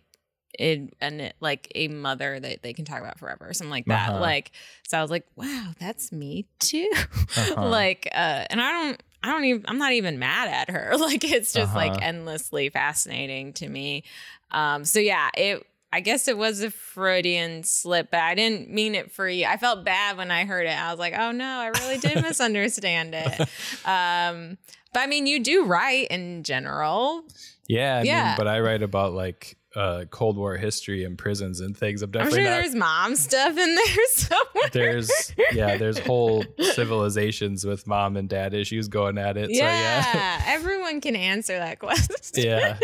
[0.58, 4.10] in and like a mother that they can talk about forever or something like that.
[4.10, 4.20] Uh-huh.
[4.20, 4.52] Like
[4.88, 6.90] so I was like, wow, that's me too.
[7.36, 7.68] Uh-huh.
[7.68, 10.94] like uh and I don't I don't even I'm not even mad at her.
[10.98, 11.76] Like it's just Uh-huh.
[11.76, 14.04] like endlessly fascinating to me.
[14.50, 18.94] Um so yeah, it I guess it was a Freudian slip, but I didn't mean
[18.94, 19.46] it for you.
[19.46, 20.70] I felt bad when I heard it.
[20.78, 23.48] I was like, oh no, I really did misunderstand it.
[23.84, 24.58] Um,
[24.92, 27.22] but I mean, you do write in general.
[27.68, 27.96] Yeah.
[27.96, 28.34] I mean, Yeah.
[28.36, 32.02] but I write about like uh, Cold War history and prisons and things.
[32.02, 32.56] I'm I'm definitely sure not.
[32.62, 34.68] there's mom stuff in there somewhere.
[34.72, 39.46] There's yeah, there's whole civilizations with mom and dad issues going at it.
[39.50, 40.04] So yeah.
[40.14, 42.44] yeah, everyone can answer that question.
[42.44, 42.76] yeah.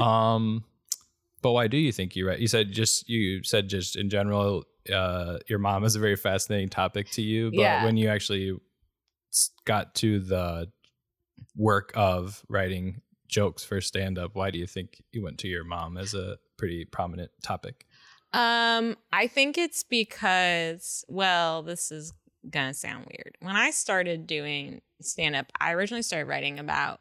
[0.00, 0.64] Um,
[1.42, 2.40] but why do you think you write?
[2.40, 6.68] You said just you said just in general, uh, your mom is a very fascinating
[6.68, 7.50] topic to you.
[7.50, 7.84] But Yeah.
[7.84, 8.56] when you actually
[9.64, 10.70] got to the
[11.56, 15.64] work of writing jokes for stand up, why do you think you went to your
[15.64, 17.86] mom as a pretty prominent topic?
[18.32, 22.12] Um, I think it's because, well, this is
[22.48, 23.36] gonna sound weird.
[23.40, 27.00] When I started doing stand up, I originally started writing about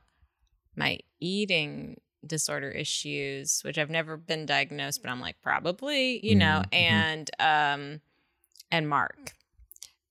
[0.75, 6.63] my eating disorder issues, which I've never been diagnosed, but I'm like, probably, you know,
[6.65, 6.89] Mhm, mhm.
[6.91, 8.01] and um
[8.71, 9.33] and Mark.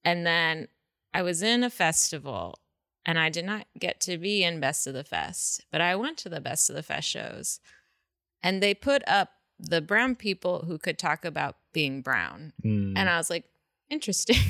[0.05, 0.69] And then
[1.13, 2.59] I was in a festival
[3.07, 6.19] and I did not get to be in Best of the Fest, but I went
[6.19, 7.61] to the Best of the Fest shows
[8.43, 12.53] and they put up the brown people who could talk about being brown.
[12.65, 13.45] Mm, And I was like,
[13.91, 14.37] interesting.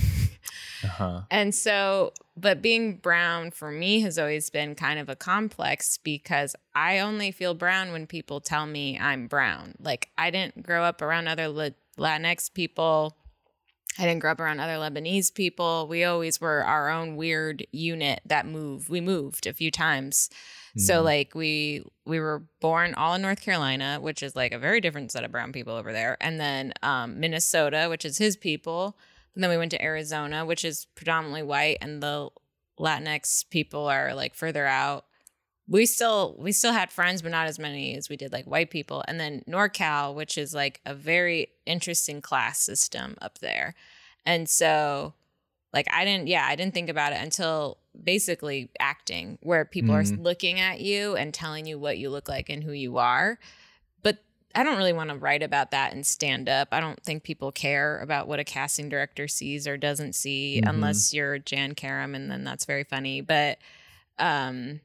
[0.84, 1.22] uh-huh.
[1.30, 6.54] and so, but being brown for me has always been kind of a complex because
[6.74, 9.74] I only feel brown when people tell me I'm brown.
[9.80, 11.48] Like, I didn't grow up around other
[11.98, 13.16] Latinx people.
[13.98, 15.86] I didn't grow up around other Lebanese people.
[15.88, 18.88] We always were our own weird unit that moved.
[18.88, 20.30] We moved a few times.
[20.76, 21.04] So Mhm.
[21.04, 25.12] like we we were born all in North Carolina, which is like a very different
[25.12, 28.98] set of brown people over there, and then um, Minnesota, which is his people.
[29.34, 32.28] And then we went to Arizona, which is predominantly white, and the
[32.78, 35.04] Latinx people are like further out.
[35.66, 38.70] We still we still had friends, but not as many as we did like white
[38.70, 39.02] people.
[39.08, 43.74] And then NorCal, which is like a very interesting class system up there.
[44.26, 45.14] And so
[45.72, 50.18] like I didn't yeah, I didn't think about it until basically acting where people Mhm.
[50.18, 53.38] are looking at you and telling you what you look like and who you are.
[54.54, 56.68] I don't really want to write about that and stand up.
[56.72, 60.68] I don't think people care about what a casting director sees or doesn't see Mhm.
[60.68, 63.20] unless you're Jan Karam and then that's very funny.
[63.20, 63.58] But
[64.18, 64.80] um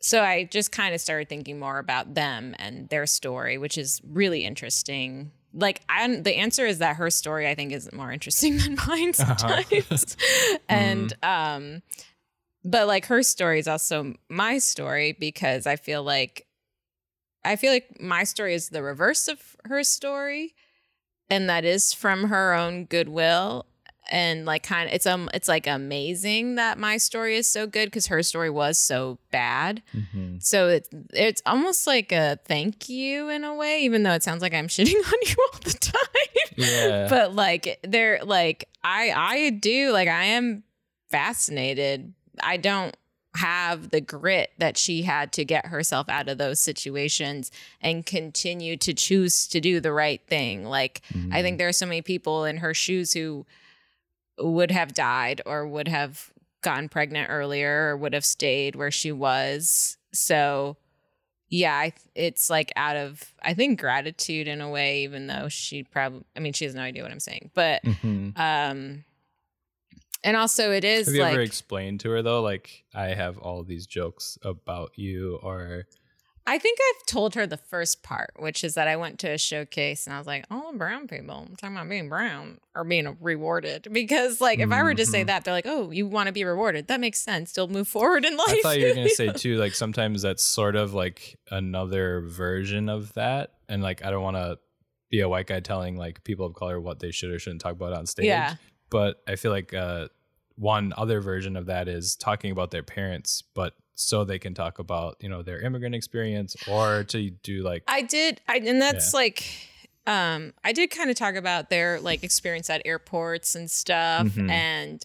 [0.00, 4.02] so I just kind of started thinking more about them and their story, which is
[4.06, 5.30] really interesting.
[5.54, 9.12] Like, I, the answer is that her story, I think, is more interesting than mine
[9.18, 9.62] Uh-huh.
[9.62, 10.16] sometimes.
[10.68, 11.82] and, um,
[12.64, 16.46] but like her story is also my story because I feel like,
[17.44, 20.54] I feel like my story is the reverse of her story,
[21.30, 23.66] and that is from her own goodwill
[24.10, 27.86] and like kind of it's um it's like amazing that my story is so good
[27.86, 30.42] because her story was so bad Mhm.
[30.42, 34.42] so it's it's almost like a thank you in a way even though it sounds
[34.42, 37.06] like i'm shitting on you all the time Yeah.
[37.08, 40.64] but like they're like i i do like i am
[41.10, 42.94] fascinated i don't
[43.36, 48.76] have the grit that she had to get herself out of those situations and continue
[48.76, 52.44] to choose to do the right thing like I think there are so many people
[52.44, 53.44] in her shoes who
[54.38, 56.30] would have died or would have
[56.62, 59.96] gotten pregnant earlier or would have stayed where she was.
[60.12, 60.76] So,
[61.50, 65.82] yeah, I, it's like out of, I think, gratitude in a way, even though she
[65.84, 68.36] probably, I mean, she has no idea what I'm saying, but Mhm.
[68.38, 69.04] um,
[70.24, 73.38] And also, it is Have you like ever explained to her though, like I have
[73.38, 75.84] all these jokes about you, or
[76.46, 79.38] I think I've told her the first part, which is that I went to a
[79.38, 82.84] showcase and I was like, "All the brown people, I'm talking about being brown or
[82.84, 85.26] being rewarded." Because like, if I were to say Mhm.
[85.28, 86.88] that, they're like, "Oh, you want to be rewarded?
[86.88, 87.50] That makes sense.
[87.50, 90.42] Still move forward in life." I thought you were gonna say too, like sometimes that's
[90.42, 94.58] sort of like another version of that, and like I don't want to
[95.10, 97.72] be a white guy telling like people of color what they should or shouldn't talk
[97.72, 98.26] about on stage.
[98.26, 98.54] Yeah.
[98.94, 100.06] But I feel like uh,
[100.54, 104.78] one other version of that is talking about their parents, but so they can talk
[104.78, 109.12] about you know their immigrant experience or to do like I did, I, and that's
[109.12, 109.42] like,
[110.06, 114.28] um, I did kind of talk about their like experience at airports and stuff.
[114.28, 114.48] Mhm.
[114.48, 115.04] And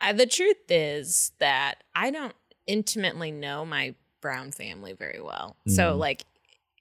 [0.00, 2.36] I, the truth is that I don't
[2.68, 5.56] intimately know my Brown family very well.
[5.66, 5.98] So Mhm.
[5.98, 6.24] like,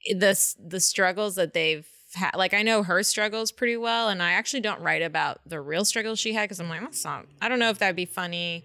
[0.06, 4.32] the the struggles that they've had, like I know her struggles pretty well, and I
[4.32, 7.26] actually don't write about the real struggles she had because I'm like, that's not.
[7.42, 8.64] I don't know if that'd be funny.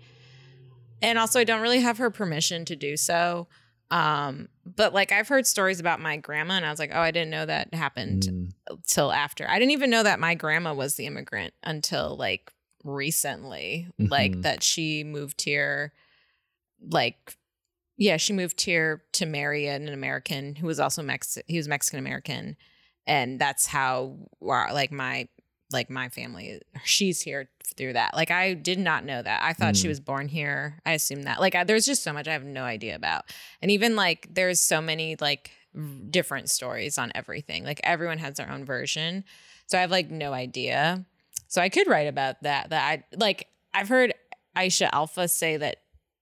[1.03, 3.49] And also, I don't really have her permission to do so.
[3.91, 7.11] Um, but like I've heard stories about my grandma, and I was like, oh, I
[7.11, 8.23] didn't know that happened
[8.71, 9.49] Mm, till after.
[9.49, 12.53] I didn't even know that my grandma was the immigrant until like
[12.85, 14.43] recently, like Mhm.
[14.43, 15.93] that she moved here.
[16.81, 17.37] Like,
[17.97, 21.37] yeah, she moved here to marry an American who was also Mex.
[21.47, 22.57] He was Mexican American,
[23.07, 25.29] and that's how like my
[25.73, 26.61] like my family.
[26.85, 28.15] She's here through that.
[28.17, 29.41] Like I did not know that.
[29.43, 29.91] I thought she Mm.
[29.91, 30.81] was born here.
[30.85, 31.41] I assumed that.
[31.41, 33.27] Like I, there's just so much I have no idea about.
[33.63, 35.53] And even like there's so many like
[36.11, 37.63] different stories on everything.
[37.65, 39.23] Like everyone has their own version.
[39.67, 41.05] So I have like no idea.
[41.47, 42.71] So I could write about that.
[42.71, 44.13] That I like I've heard
[44.57, 45.77] Aisha Alfa say that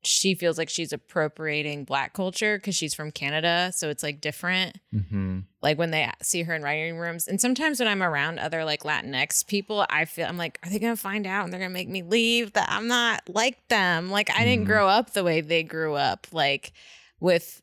[0.05, 3.73] she feels like she's appropriating black culture because she's from Canada.
[3.75, 5.45] So it's like different mhm.
[5.61, 8.85] like when they see her in writing rooms and sometimes when i'm around other like
[8.85, 11.89] latinx people i feel i'm like are they gonna find out and they're gonna make
[11.89, 14.69] me leave that i'm not like them like i didn't Mhm.
[14.69, 16.73] grow up the way they grew up like
[17.21, 17.61] with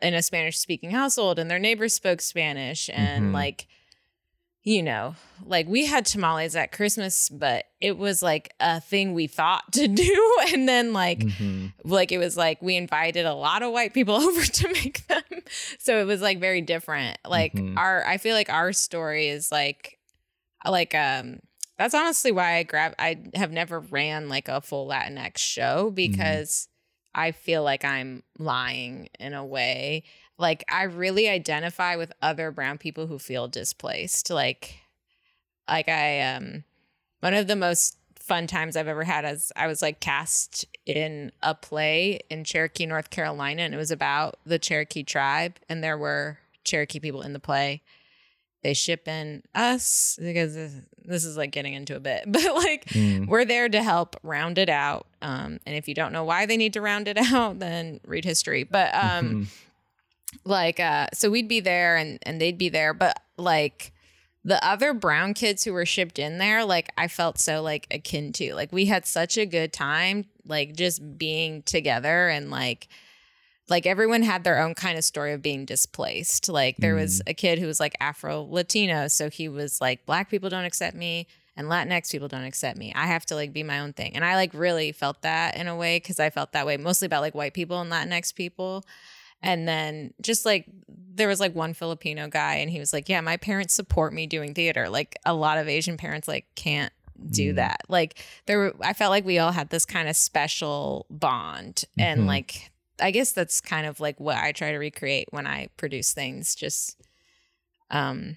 [0.00, 3.34] in a spanish speaking household and their neighbors spoke spanish and Mhm.
[3.34, 3.66] like
[4.64, 9.26] you know like we had tamales at christmas but it was like a thing we
[9.26, 11.72] thought to do and then like Mhm.
[11.84, 15.22] like it was like we invited a lot of white people over to make them
[15.78, 17.76] so it was like very different like Mhm.
[17.76, 19.98] our i feel like our story is like
[20.64, 21.40] like um
[21.78, 26.68] that's honestly why i grab i have never ran like a full latinx show because
[27.14, 30.04] i feel like i'm lying in a way
[30.42, 34.74] like i really identify with other brown people who feel displaced like
[35.68, 36.64] like i um
[37.20, 41.32] one of the most fun times I've ever had as I was like cast in
[41.42, 45.98] a play in Cherokee, North Carolina, and it was about the Cherokee tribe, and there
[45.98, 47.82] were Cherokee people in the play.
[48.62, 50.72] They ship in us because this,
[51.04, 53.26] this is like getting into a bit, but like Mm.
[53.26, 55.06] we're there to help round it out.
[55.20, 58.24] Um, and if you don't know why they need to round it out, then read
[58.24, 58.62] history.
[58.62, 59.48] But um.
[60.44, 63.92] like uh so we'd be there and and they'd be there but like
[64.44, 68.32] the other brown kids who were shipped in there like i felt so like akin
[68.32, 72.88] to like we had such a good time like just being together and like
[73.68, 76.48] like everyone had their own kind of story of being displaced.
[76.48, 80.30] Like there was a kid who was like afro latino so he was like black
[80.30, 81.26] people don't accept me
[81.56, 82.92] and latinx people don't accept me.
[82.94, 84.14] I have to like be my own thing.
[84.14, 87.06] And i like really felt that in a way because i felt that way mostly
[87.06, 88.84] about like white people and latinx people
[89.42, 90.66] and then just like
[91.14, 94.26] there was like one Filipino guy and he was like, "Yeah, my parents support me
[94.26, 96.92] doing theater." Like a lot of Asian parents like can't
[97.30, 97.56] do Mm.
[97.56, 97.80] that.
[97.88, 102.22] Like there were, I felt like we all had this kind of special bond and
[102.22, 102.26] Mhm.
[102.26, 106.12] like I guess that's kind of like what I try to recreate when I produce
[106.12, 107.00] things just
[107.90, 108.36] um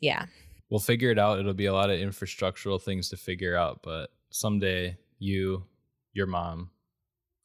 [0.00, 0.26] yeah.
[0.70, 1.38] We'll figure it out.
[1.38, 5.64] It'll be a lot of infrastructural things to figure out, but someday you,
[6.14, 6.70] your mom,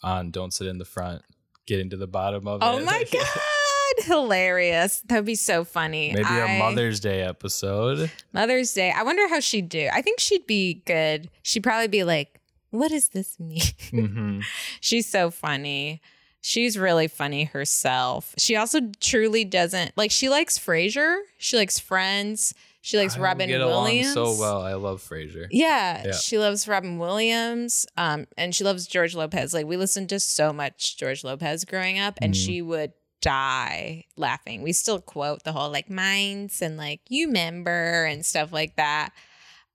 [0.02, 1.24] on Don't Sit in the Front,
[1.68, 2.82] getting to the bottom of Oh it.
[2.82, 5.02] Oh my god, hilarious.
[5.06, 6.10] That'd be so funny.
[6.14, 8.10] Maybe a I- Mother's Day episode.
[8.34, 8.92] Mother's Day.
[8.92, 9.90] I wonder how she'd do.
[9.94, 11.30] I think she'd be good.
[11.44, 12.40] She'd probably be like,
[12.72, 13.62] "What does this mean?"
[13.92, 14.40] hmm
[14.82, 16.02] She's so funny.
[16.42, 18.34] She's really funny herself.
[18.38, 20.12] She also truly doesn't like.
[20.12, 21.18] She likes Frasier.
[21.38, 22.54] She likes Friends.
[22.88, 24.16] She likes I Robin get Williams.
[24.16, 24.62] along so well.
[24.62, 25.48] I love Frasier.
[25.52, 26.12] Yeah, Yeah.
[26.14, 27.86] she loves Robin Williams.
[27.98, 29.54] Um, and she loves George Lopez.
[29.54, 32.46] Like we listened to so much George Lopez growing up, and Mhm.
[32.46, 34.62] she would die laughing.
[34.62, 39.10] We still quote the whole like minds and like you member and stuff like that.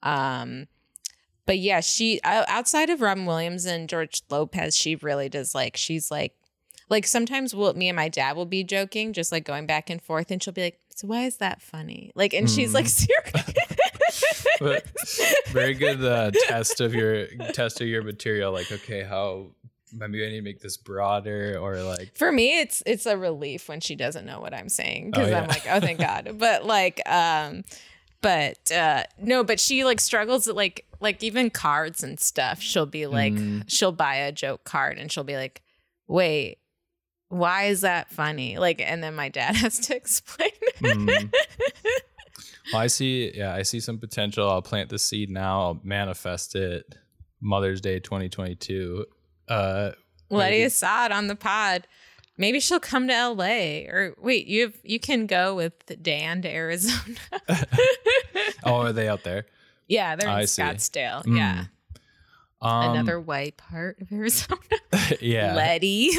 [0.02, 0.68] Um,
[1.44, 6.10] but yeah, she outside of Robin Williams and George Lopez, she really does like she's
[6.10, 6.32] like
[6.88, 10.00] like sometimes we'll me and my dad will be joking, just like going back and
[10.00, 13.06] forth, and she'll be like, "So why is that funny?" Like, and she's like, Mm.
[14.10, 14.46] "Serious."
[15.52, 18.52] Very good uh, test of your test of your material.
[18.52, 19.46] Like, okay, how
[19.92, 23.68] maybe I need to make this broader or like For me, it's it's a relief
[23.68, 26.34] when she doesn't know what I'm saying because Oh, I'm like, oh, thank God.
[26.38, 27.64] But like, um,
[28.20, 32.60] but uh, no, but she like struggles at like like even cards and stuff.
[32.60, 33.64] She'll be like, Mm.
[33.66, 35.60] she'll buy a joke card and she'll be like,
[36.06, 36.58] wait,
[37.32, 38.58] why is that funny?
[38.58, 40.50] Like, and then my dad has to explain.
[40.80, 41.32] Mm.
[42.72, 43.32] Well, I see.
[43.34, 44.48] Yeah, I see some potential.
[44.48, 45.60] I'll plant the seed now.
[45.62, 46.94] I'll manifest it.
[47.40, 49.06] Mother's Day 2022.
[49.48, 49.90] Uh,
[50.28, 50.62] Letty.
[50.62, 51.86] Assad on the pod.
[52.36, 56.48] Maybe she'll come to LA or wait, you have, you can go with Dan to
[56.48, 57.16] Arizona.
[58.64, 59.46] oh, are they out there?
[59.88, 60.62] yeah, they're in see.
[60.62, 61.24] Scottsdale.
[61.24, 61.36] Mm.
[61.36, 61.64] Yeah.
[62.62, 64.60] Um, Another white part of Arizona.
[65.20, 65.54] yeah.
[65.54, 66.10] Letty.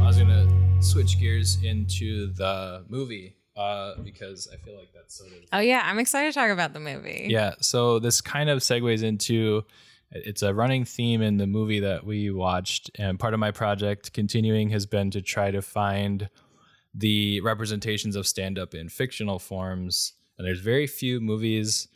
[0.00, 0.48] I was gonna
[0.82, 5.82] switch gears into the movie uh, because I feel like that's sort of oh yeah,
[5.84, 7.26] I'm excited to talk about the movie.
[7.28, 9.64] Yeah, so this kind of segues into
[10.12, 14.12] it's a running theme in the movie that we watched, and part of my project
[14.12, 16.28] continuing has been to try to find
[16.92, 20.14] the representations of stand up in fictional forms.
[20.36, 21.86] And there's very few movies,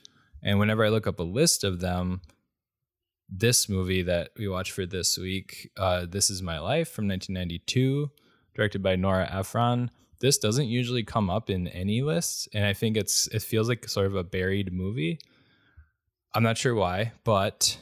[0.42, 2.20] and whenever I look up a list of them,
[3.28, 8.10] this movie that we watched for this week, uh, This Is My Life from 1992,
[8.54, 9.90] directed by Nora Ephron.
[10.20, 13.88] This doesn't usually come up in any lists, and I think it's it feels like
[13.88, 15.18] sort of a buried movie.
[16.32, 17.76] I'm not sure why, but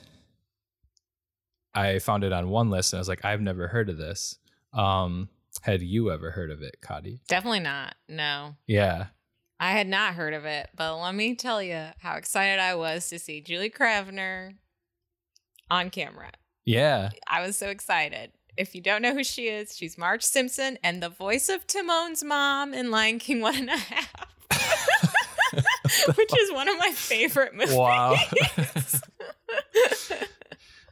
[1.74, 4.38] I found it on one list, and I was like, I've never heard of this.
[4.72, 5.28] Um,
[5.62, 7.20] had you ever heard of it, Kadi?
[7.28, 7.94] Definitely not.
[8.08, 8.56] No.
[8.66, 9.06] Yeah,
[9.60, 13.08] I had not heard of it, but let me tell you how excited I was
[13.10, 14.54] to see Julie Kavner
[15.70, 16.32] on camera.
[16.64, 17.10] yeah.
[17.28, 18.32] I was so excited.
[18.56, 22.22] If you don't know who she is, she's Marge Simpson and the voice of Timon's
[22.22, 24.26] mom in Lion King One and a Half,
[26.16, 27.74] which is one of my favorite movies.
[27.74, 28.16] Wow.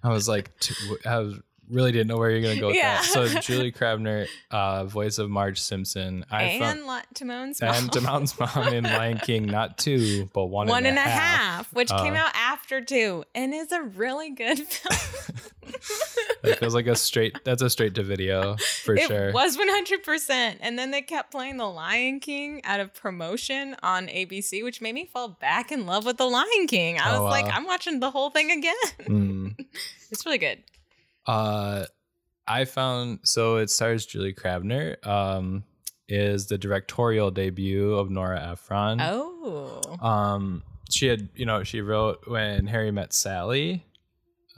[0.02, 0.50] I was like,
[1.04, 1.40] I was
[1.70, 2.96] really didn't know where you're gonna go with Yeah.
[2.96, 3.04] that.
[3.04, 7.74] So Julie Kavner, uh, voice of Marge Simpson, I and Li- Timon's mom.
[7.74, 11.72] and Timon's mom in Lion King, not two, but one, One and and a half,
[11.72, 15.36] which came Uh, out after two and is a really good film.
[16.42, 17.36] That feels like a straight.
[17.44, 19.30] That's a straight to video for it sure.
[19.32, 20.56] was 100%.
[20.60, 24.94] And then they kept playing The Lion King out of promotion on ABC, which made
[24.94, 26.98] me fall back in love with The Lion King.
[26.98, 27.46] I Oh, was like.
[27.54, 28.74] I'm watching the whole thing again.
[29.00, 29.66] Mm.
[30.10, 30.62] it's really good.
[31.26, 31.84] Uh,
[32.46, 35.04] I found so it stars Julie Kavner.
[35.06, 35.64] Um,
[36.10, 39.00] is the directorial debut of Nora Ephron.
[39.00, 39.80] Oh.
[40.02, 43.86] Um, she had, you know, she wrote when Harry met Sally.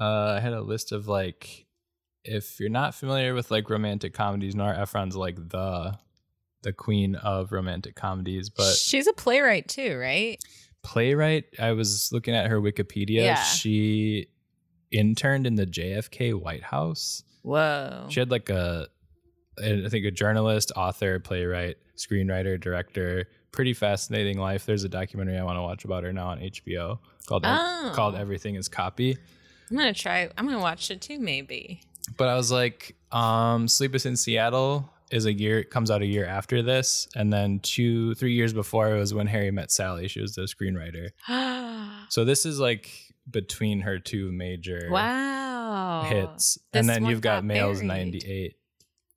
[0.00, 1.66] Uh, I had a list of like,
[2.24, 5.96] if you're not familiar with like romantic comedies, Nora Ephron's like the
[6.62, 8.48] the queen of romantic comedies.
[8.48, 10.38] But She's a playwright too, right?
[10.82, 13.22] playwright, I was looking at her Wikipedia.
[13.22, 13.42] Yeah.
[13.42, 14.28] She
[14.92, 17.22] interned in the JFK White House.
[17.42, 18.06] Whoa.
[18.08, 18.86] She had like a,
[19.58, 23.28] I think a journalist, author, playwright, screenwriter, director.
[23.52, 24.64] Pretty fascinating life.
[24.64, 27.92] There's a documentary I want to watch about her now on HBO called Oh.
[27.94, 29.16] called Everything Is Copy.
[29.70, 30.30] I'm going to try.
[30.38, 31.82] I'm going to watch it too, maybe.
[32.16, 36.24] But I was like, um, Sleepless in Seattle is a year comes out a year
[36.24, 40.08] after this, and then two three years before it was when Harry met Sally.
[40.08, 41.10] She was the screenwriter.
[42.08, 42.90] So this is like
[43.32, 46.02] between her two major wow.
[46.04, 47.88] hits, This and then you've got got Males buried.
[47.88, 48.56] '98.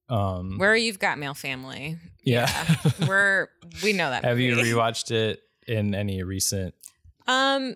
[0.08, 1.98] Um, Where you've got male family.
[2.24, 2.48] yeah.
[3.08, 3.48] We're,
[3.84, 4.24] we know that.
[4.26, 4.72] Have you movie.
[4.72, 6.76] rewatched it in any recent?
[7.28, 7.76] Um,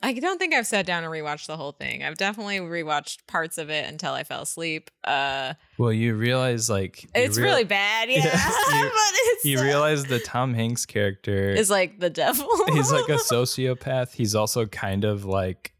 [0.00, 2.04] I don't think I've sat down and rewatched the whole thing.
[2.04, 4.90] I've definitely rewatched parts of it until I fell asleep.
[5.02, 8.18] Uh, Well, you realize like you it's real- really bad, yeah.
[8.24, 8.32] Yeah,
[8.82, 12.48] you- but it's You uh, realize the Tom Hanks character is like the devil.
[12.68, 14.12] he's like a sociopath.
[14.12, 15.72] He's also kind of like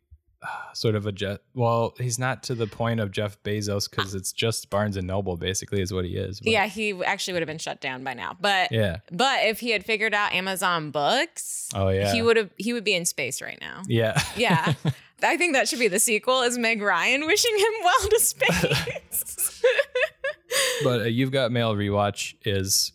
[0.72, 1.38] sort of a Jeff.
[1.54, 5.36] Well, he's not to the point of Jeff Bezos because it's just Barnes and Noble,
[5.36, 6.40] basically, is what he is.
[6.40, 8.36] But- yeah, he actually would have been shut down by now.
[8.40, 8.98] But yeah.
[9.10, 12.12] but if he had figured out Amazon Books, Oh yeah.
[12.12, 13.82] he would have he would be in space right now.
[13.86, 14.20] Yeah.
[14.36, 14.74] Yeah.
[15.22, 19.62] I think that should be the sequel is Meg Ryan wishing him well to space.
[20.84, 22.92] but uh, you've got mail rewatch is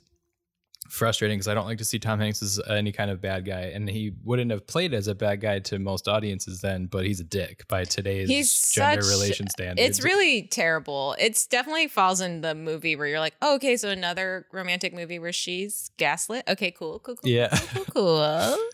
[0.93, 3.71] frustrating because I don't like to see Tom Hanks as any kind of bad guy,
[3.73, 7.19] and he wouldn't have played as a bad guy to most audiences then, but he's
[7.19, 9.87] a dick by today's He's gender such- relation standards.
[9.89, 11.15] It's really terrible.
[11.19, 15.17] It's definitely falls in the movie where you're like, oh, okay, so another romantic movie
[15.19, 16.43] where she's gaslit.
[16.47, 17.49] Okay, cool, cool, cool, Yeah.
[17.73, 18.57] cool, cool, cool.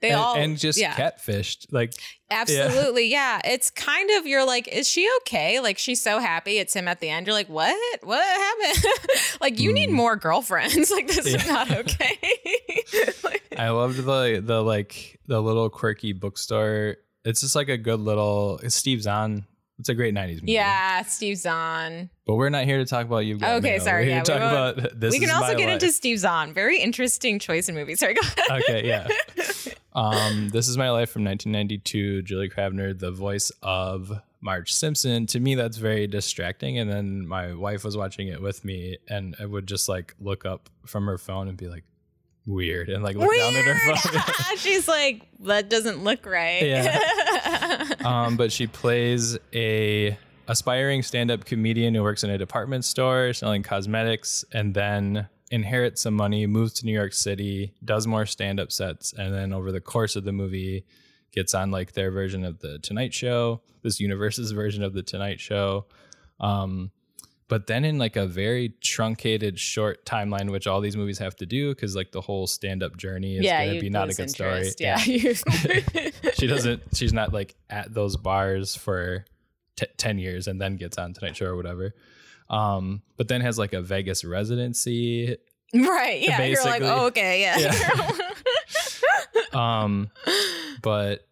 [0.00, 0.94] They and, all and just yeah.
[0.94, 1.66] catfished.
[1.72, 1.92] Like
[2.30, 3.10] Absolutely.
[3.10, 3.40] Yeah.
[3.44, 5.58] It's kind of you're like, is she okay?
[5.60, 7.26] Like she's so happy it's him at the end.
[7.26, 7.74] You're like, what?
[8.04, 8.84] What happened?
[9.40, 9.94] like you need Mm.
[9.94, 10.90] more girlfriends.
[10.98, 12.18] Like this is not okay.
[13.24, 16.96] Like- I loved the the like the little quirky bookstore.
[17.24, 19.44] It's just like a good little it's Steve Zahn.
[19.80, 20.52] It's a great '90s movie.
[20.52, 22.10] yeah, Steve Zahn.
[22.26, 23.38] but we're not here to talk about you.
[23.38, 23.80] Got Okay, Mail.
[23.84, 25.12] sorry, We're here yeah, to we about this.
[25.12, 25.74] we can also get life.
[25.74, 26.52] into Steve Zahn.
[26.52, 28.00] Very interesting choice in movies.
[28.00, 28.62] Sorry, go ahead.
[28.62, 29.06] okay, yeah.
[29.98, 32.22] Um, this is my life from 1992.
[32.22, 35.26] Julie Kavner, the voice of Marge Simpson.
[35.26, 36.78] To me, that's very distracting.
[36.78, 40.46] And then my wife was watching it with me, and I would just like look
[40.46, 41.84] up from her phone and be like,
[42.46, 43.98] weird, and like look down at her Weird.
[43.98, 44.22] phone.
[44.56, 48.00] She's like, that doesn't look right.
[48.04, 53.62] um, but she plays a aspiring stand-up comedian who works in a department store selling
[53.62, 59.12] cosmetics and then inherits some money moves to new york city does more stand-up sets
[59.14, 60.84] and then over the course of the movie
[61.32, 65.40] gets on like their version of the tonight show this universe's version of the tonight
[65.40, 65.86] show
[66.40, 66.90] um,
[67.48, 71.46] but then in like a very truncated short timeline which all these movies have to
[71.46, 74.30] do because like the whole stand-up journey is yeah, going to be not a good
[74.30, 74.80] story interest.
[74.80, 74.96] Yeah.
[76.34, 79.24] she doesn't she's not like at those bars for
[79.76, 81.94] t- 10 years and then gets on tonight show or whatever
[82.50, 85.36] um but then has like a vegas residency
[85.74, 86.22] right.
[86.22, 86.42] Yeah.
[86.44, 87.42] You're like, oh, okay.
[87.42, 88.10] Yeah.
[89.52, 90.10] um
[90.82, 91.26] but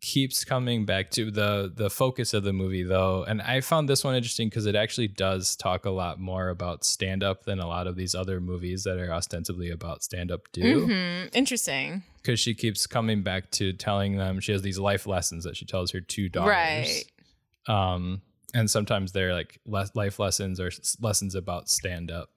[0.00, 4.04] keeps coming back to the the focus of the movie though and i found this
[4.04, 7.66] one interesting because it actually does talk a lot more about stand up than a
[7.66, 11.34] lot of these other movies that are ostensibly about stand up do Mhm.
[11.34, 12.04] Interesting.
[12.22, 15.64] because she keeps coming back to telling them she has these life lessons that she
[15.64, 17.04] tells her two daughters Right.
[17.66, 18.22] um
[18.54, 22.30] and sometimes they're like le- life lessons or s- lessons about stand up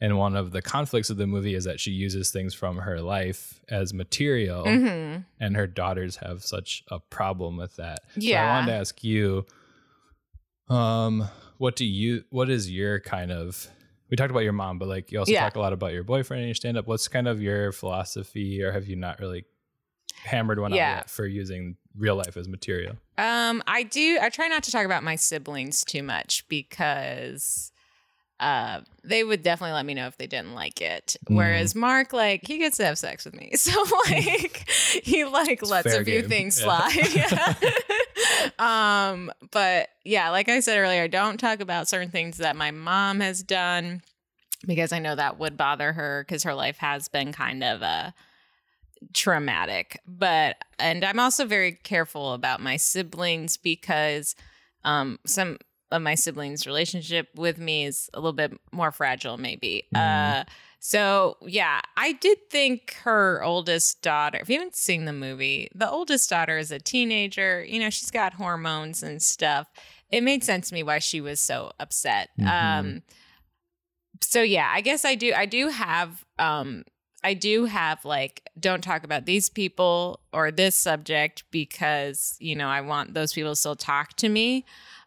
[0.00, 3.00] and one of the conflicts of the movie is that she uses things from her
[3.00, 8.20] life as material hmm and her daughters have such a problem with that so i
[8.22, 8.48] Yeah.
[8.50, 9.44] wanted to ask you
[10.68, 11.28] um
[11.58, 13.68] what do you what is your kind of
[14.10, 15.40] we talked about your mom but like you also Yeah.
[15.40, 18.62] talk a lot about your boyfriend and your stand up what's kind of your philosophy
[18.62, 19.44] or have you not really
[20.24, 20.90] hammered one Yeah.
[20.92, 24.18] out yet for using real life as material Um, I do.
[24.20, 27.70] I try not to talk about my siblings too much because
[28.40, 31.16] uh, they would definitely let me know if they didn't like it.
[31.28, 31.36] Mm.
[31.36, 33.70] Whereas Mark, like, he gets to have sex with me, so
[34.10, 34.68] like
[35.04, 36.28] he like lets a few game.
[36.28, 36.88] things Yeah.
[36.88, 37.14] slide.
[37.14, 37.54] Yeah.
[39.12, 42.70] um, but yeah, like I said earlier, I don't talk about certain things that my
[42.70, 44.02] mom has done
[44.66, 48.10] because I know that would bother her because her life has been kind of uh
[49.12, 50.00] traumatic.
[50.06, 54.34] But and I'm also very careful about my siblings because
[54.84, 55.58] um some
[55.90, 59.84] of my siblings' relationship with me is a little bit more fragile, maybe.
[59.94, 60.40] Mhm.
[60.40, 60.44] Uh
[60.84, 65.88] so yeah, I did think her oldest daughter, if you haven't seen the movie, the
[65.88, 69.68] oldest daughter is a teenager, you know, she's got hormones and stuff.
[70.10, 72.30] It made sense to me why she was so upset.
[72.40, 72.48] Mhm.
[72.48, 73.02] Um
[74.20, 76.84] so yeah, I guess I do I do have um
[77.24, 82.68] I do have like don't talk about these people or this subject because, you know,
[82.68, 84.64] I want those people to still talk to me.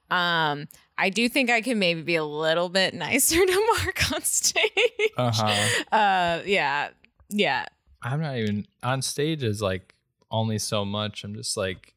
[0.09, 4.21] Um I do think I can maybe be a little bit nicer to Mark on
[4.21, 4.71] stage.
[5.17, 6.89] uh-huh Uh yeah.
[7.29, 7.65] Yeah.
[8.03, 9.93] i'm not even on stage is like
[10.31, 11.93] only so much i'm just like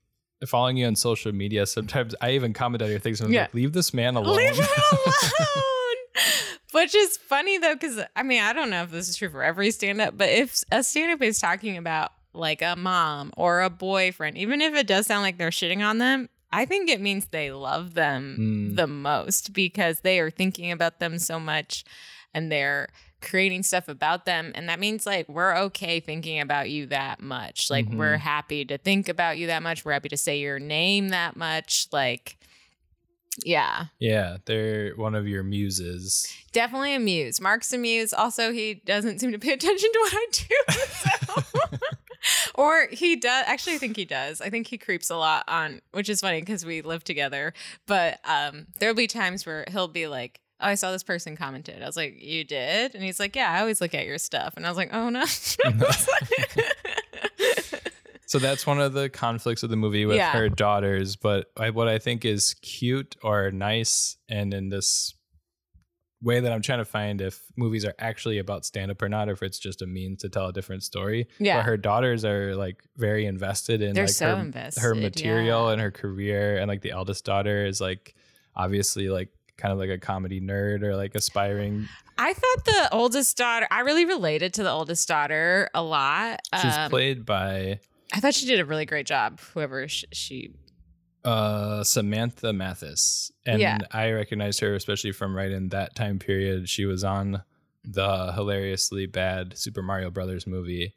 [0.46, 3.42] following you on social media sometimes i even comment on your things and I'm Yeah.
[3.42, 5.14] like leave this man alone Leave him alone.
[6.72, 9.42] Which is funny though, because I mean, I don't know if this is true for
[9.42, 13.62] every stand up, but if a stand up is talking about like a mom or
[13.62, 17.00] a boyfriend, even if it does sound like they're shitting on them, I think it
[17.00, 18.76] means they love them Mm.
[18.76, 21.84] the most because they are thinking about them so much
[22.34, 22.88] and they're
[23.20, 24.52] creating stuff about them.
[24.54, 27.68] And that means like we're okay thinking about you that much.
[27.70, 27.96] Like Mhm.
[27.96, 29.84] we're happy to think about you that much.
[29.84, 31.88] We're happy to say your name that much.
[31.92, 32.37] Like,
[33.44, 33.86] yeah.
[33.98, 37.40] yeah they're one of your muses Definitely a muse.
[37.40, 38.12] Mark's a muse.
[38.12, 40.56] Also, he doesn't seem to pay attention to what I do.
[40.88, 41.42] so-
[42.54, 43.44] or he does.
[43.46, 44.40] Actually, I think he does.
[44.40, 47.52] I think he creeps a lot on, which is funny because we live together.
[47.86, 51.82] But um, there'll be times where he'll be like, Oh, I saw this person commented.
[51.82, 52.94] I was like, You did?
[52.94, 54.54] And he's like, Yeah, I always look at your stuff.
[54.56, 55.24] And I was like, Oh, no.
[58.28, 60.32] So that's one of the conflicts of the movie with Yeah.
[60.32, 61.16] her daughters.
[61.16, 65.14] But I, what I think is cute or nice, and in this
[66.20, 69.28] way that I'm trying to find if movies are actually about stand up or not,
[69.30, 71.26] or if it's just a means to tell a different story.
[71.38, 71.58] Yeah.
[71.58, 75.66] But her daughters are like very invested in They're like so her, invested, her material
[75.66, 75.72] yeah.
[75.72, 76.58] and her career.
[76.58, 78.14] And like the eldest daughter is like
[78.54, 81.88] obviously like kind of like a comedy nerd or like aspiring.
[82.18, 86.40] I thought the oldest daughter, I really related to the oldest daughter a lot.
[86.60, 87.78] She's Um, played by
[88.12, 89.40] I thought she did a really great job.
[89.54, 90.54] Whoever sh- she,
[91.24, 93.78] Uh, Samantha Mathis, and Yeah.
[93.90, 96.68] I recognized her especially from right in that time period.
[96.68, 97.42] She was on
[97.84, 100.94] the hilariously bad Super Mario Brothers movie,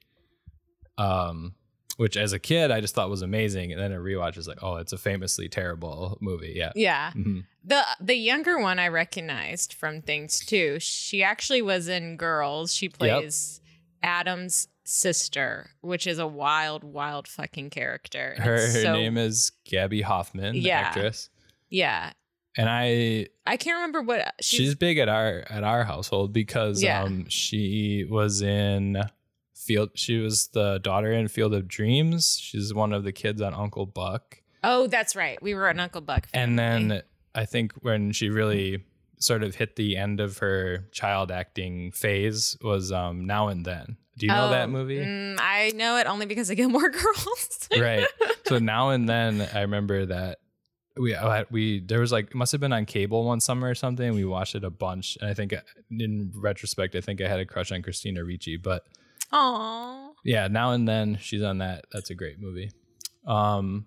[0.97, 1.55] um,
[1.97, 4.59] which as a kid I just thought was amazing, and then a rewatch is like,
[4.64, 6.53] oh, it's a famously terrible movie.
[6.55, 6.72] Yeah.
[6.76, 7.45] yeah, Mhm.
[7.64, 10.80] the the younger one I recognized from things too.
[10.80, 12.74] She actually was in Girls.
[12.74, 13.59] She plays
[14.01, 18.35] Adam's sister, which is a wild, wild fucking character.
[18.37, 20.79] Her, her so- name is Gaby Hoffmann, Yeah.
[20.79, 21.29] actress,
[21.69, 22.11] yeah.
[22.57, 26.83] and I I can't remember what she's, she's, big at our at our household because
[26.83, 27.03] Yeah.
[27.03, 29.01] um she was in
[29.55, 32.37] Field she was the daughter in Field of Dreams.
[32.41, 34.41] She's one of the kids on Uncle Buck.
[34.63, 35.41] Oh, that's right.
[35.41, 36.27] We were an Uncle Buck.
[36.33, 37.01] And then
[37.33, 38.83] I think when she really
[39.22, 43.97] sort of hit the end of her child acting phase was um Now and Then.
[44.17, 44.97] Do you know Oh, that movie?
[44.99, 47.69] mm, I know it only because of Gilmore Girls.
[47.80, 48.05] right.
[48.47, 50.39] So now and then I remember that
[50.97, 51.15] we
[51.51, 54.13] we there was like it must have been on cable one summer or something.
[54.13, 57.39] We watched it a bunch, and I think uh, in retrospect, I think I had
[57.39, 58.57] a crush on Christina Ricci.
[58.57, 58.84] But
[59.32, 61.86] oh, yeah, now and then she's on that.
[61.93, 62.72] That's a great movie.
[63.26, 63.86] Um,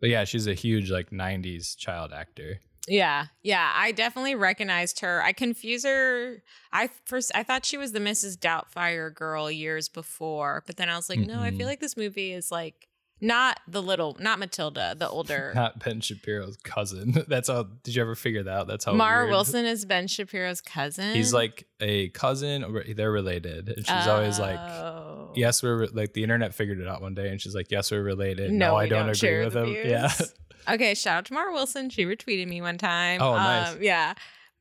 [0.00, 2.58] but yeah, she's a huge like '90s child actor.
[2.86, 5.22] Yeah, yeah, I definitely recognized her.
[5.22, 6.42] I confuse her.
[6.72, 8.36] I first I thought she was the Mrs.
[8.36, 12.32] Doubtfire girl years before, but then I was like, no, I feel like this movie
[12.32, 12.88] is like
[13.24, 15.52] not the little, not Matilda, the older.
[15.56, 17.24] Not Ben Shapiro's cousin.
[17.28, 17.64] That's how.
[17.82, 18.66] Did you ever figure that out?
[18.66, 18.92] That's how.
[18.92, 21.14] Mara weird- Wilson is Ben Shapiro's cousin.
[21.14, 22.62] He's like a cousin.
[22.64, 24.58] Or they're related, and she's always like.
[24.58, 25.32] Oh.
[25.34, 27.90] yes, we're re- like the internet figured it out one day, and she's like, yes,
[27.90, 28.50] we're related.
[28.52, 29.64] No, No, I don't, don't agree with him.
[29.66, 29.86] views.
[29.88, 30.12] Yeah,
[30.74, 31.90] Okay, shout out to Mara Wilson.
[31.90, 33.20] She retweeted me one time.
[33.20, 33.72] Oh, nice.
[33.72, 34.14] Um, yeah.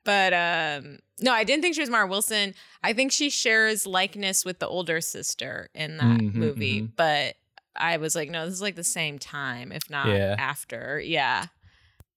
[0.05, 2.53] But um no, I didn't think she was Mara Wilson.
[2.83, 6.81] I think she shares likeness with the older sister in that Mhm, movie.
[6.81, 6.91] mhm.
[6.97, 7.35] But
[7.75, 10.35] I was like, no, this is like the same time, if not Yeah.
[10.37, 11.01] after.
[11.03, 11.47] Yeah.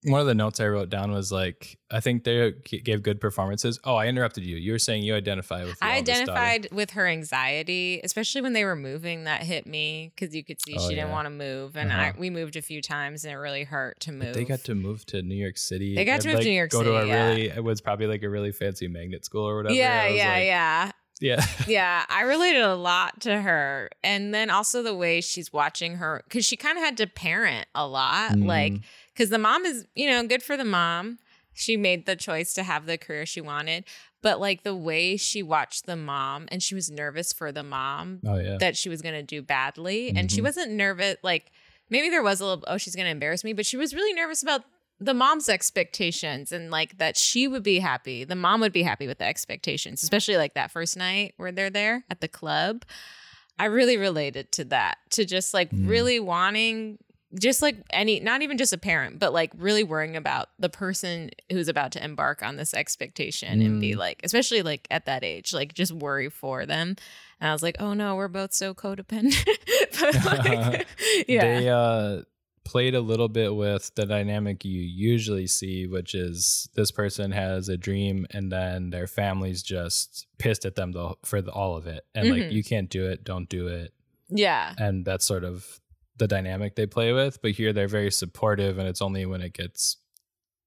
[0.04, 2.52] one of the notes I wrote down was like, I think they
[2.84, 3.80] gave good performances.
[3.82, 4.54] Oh, I interrupted you.
[4.57, 5.76] You were saying you identify with.
[5.82, 9.24] I identified with her anxiety, especially when they were moving.
[9.24, 12.00] That hit me because you could see Oh, she didn't want to move, and Uh-huh.
[12.00, 14.26] I, we moved a few times, and it really hurt to move.
[14.26, 15.96] But they got to move to New York City.
[15.96, 17.26] They got to move to New York go to a yeah.
[17.28, 17.48] really.
[17.48, 19.74] It was probably like a really fancy magnet school or whatever.
[19.74, 20.90] yeah, yeah, like, yeah.
[21.21, 21.45] Yeah.
[21.67, 23.91] yeah, I related a lot to her.
[24.05, 27.67] And then also the way she's watching her, because she kind of had to parent
[27.75, 28.39] a lot.
[28.39, 28.83] Like, Mhm.
[29.14, 31.19] because the mom is, you know, good for the mom.
[31.55, 33.85] She made the choice to have the career she wanted.
[34.23, 38.21] But like the way she watched the mom and she was nervous for the mom
[38.27, 38.57] Oh yeah.
[38.59, 40.12] that she was going to do badly.
[40.14, 40.45] And she Mhm.
[40.45, 41.17] wasn't nervous.
[41.23, 41.53] Like,
[41.91, 44.12] maybe there was a little, oh, she's going to embarrass me, but she was really
[44.12, 44.64] nervous about
[44.99, 48.24] the mom's expectations and like that she would be happy.
[48.24, 51.70] The mom would be happy with the expectations, especially like that first night where they're
[51.70, 52.84] there at the club.
[53.59, 55.88] I really related to that, to just like Mm.
[55.88, 56.99] really wanting,
[57.38, 61.30] just like any, not even just a parent, but like really worrying about the person
[61.51, 63.97] who's about to embark on this expectation and be Mm.
[63.99, 66.97] like, especially like at that age, like just worry for them.
[67.40, 69.44] And I was like, oh no, we're both so codependent.
[70.01, 70.86] but like,
[71.28, 71.40] yeah.
[71.59, 72.22] They uh
[72.67, 77.69] played a little bit with the dynamic you usually see, which is this person has
[77.71, 81.87] a dream and then their family's just pissed at them the, for the, all of
[81.87, 82.05] it.
[82.14, 82.31] And Mhm.
[82.43, 83.93] like, you can't do it, don't do it.
[84.29, 84.75] yeah.
[84.77, 85.81] And that's sort of
[86.19, 87.41] the dynamic they play with.
[87.41, 89.99] But here they're very supportive, and it's only when it gets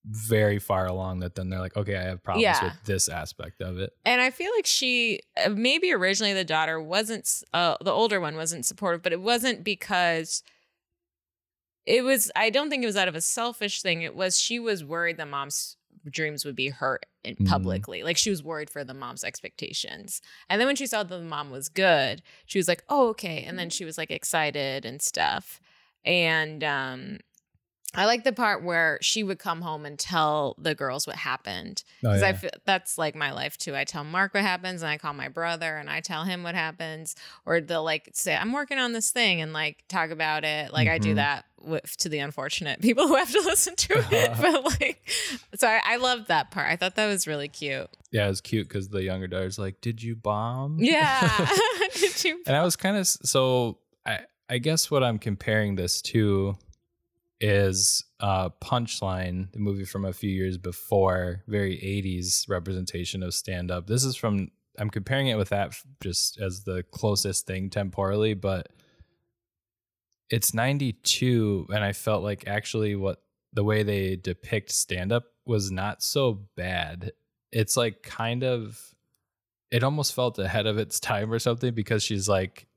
[0.05, 2.63] very far along that then they're like, okay, I have problems Yeah.
[2.63, 3.91] with this aspect of it.
[4.05, 8.35] And I feel like she uh, maybe originally the daughter wasn't uh, the older one
[8.37, 10.41] wasn't supportive, but it wasn't because
[11.89, 14.03] it was I don't think it was out of a selfish thing.
[14.03, 15.75] It was she was worried that mom's
[16.09, 17.47] dreams would be hurt in Mhm.
[17.47, 18.03] publicly.
[18.03, 20.21] Like she was worried for the mom's expectations.
[20.49, 23.43] And then when she saw that the mom was good, she was like, "Oh, okay."
[23.43, 25.59] And then she was like excited and stuff.
[26.05, 27.19] And um
[27.95, 31.83] I like the part where she would come home and tell the girls what happened
[32.03, 32.33] Oh, because I yeah.
[32.35, 33.75] feel that's like my life too.
[33.75, 36.53] I tell Mark what happens, and I call my brother, and I tell him what
[36.55, 37.15] happens,
[37.47, 40.71] or they'll like say, "I'm working on this thing," and like talk about it.
[40.71, 41.15] Like I do Mhm.
[41.15, 44.31] that with to the unfortunate people who have to listen to it.
[44.39, 45.01] but like,
[45.55, 46.67] so I, I loved that part.
[46.67, 47.89] I thought that was really cute.
[48.11, 51.49] yeah, it was cute because the younger daughter's like, "Did you bomb?" Yeah.
[51.95, 52.43] Did you?
[52.45, 56.55] and I was kind of so I I guess what I'm comparing this to
[57.41, 63.71] is uh Punchline, the movie from a few years before, very 80s representation of stand
[63.71, 63.87] up.
[63.87, 68.69] This is from I'm comparing it with that just as the closest thing temporally, but
[70.29, 73.21] it's 92 and I felt like actually what
[73.53, 77.11] the way they depict stand up was not so bad.
[77.51, 78.93] It's like kind of
[79.71, 82.67] it almost felt ahead of its time or something because she's like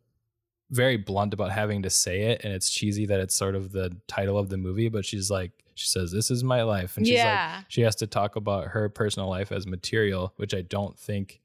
[0.73, 3.95] very blunt about having to say it and it's cheesy that it's sort of the
[4.09, 7.17] title of the movie but she's like she says this is my life and she's
[7.17, 7.57] Yeah.
[7.59, 11.41] like she has to talk about her personal life as material which i don't think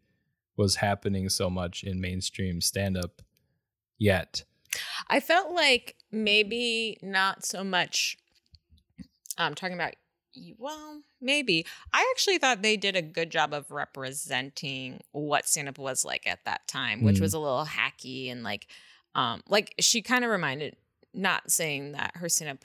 [0.56, 3.22] was happening so much in mainstream stand up
[4.00, 4.44] yet
[5.10, 8.18] I felt like maybe not so much.
[9.38, 9.94] I'm talking about.
[10.58, 11.66] Well, maybe.
[11.94, 16.28] I actually thought they did a good job of representing what stand up was like
[16.28, 17.22] at that time, which Mm.
[17.22, 18.68] was a little hacky and like,
[19.18, 20.78] um, like she kind of reminded.
[21.14, 22.60] Not saying that her stand up,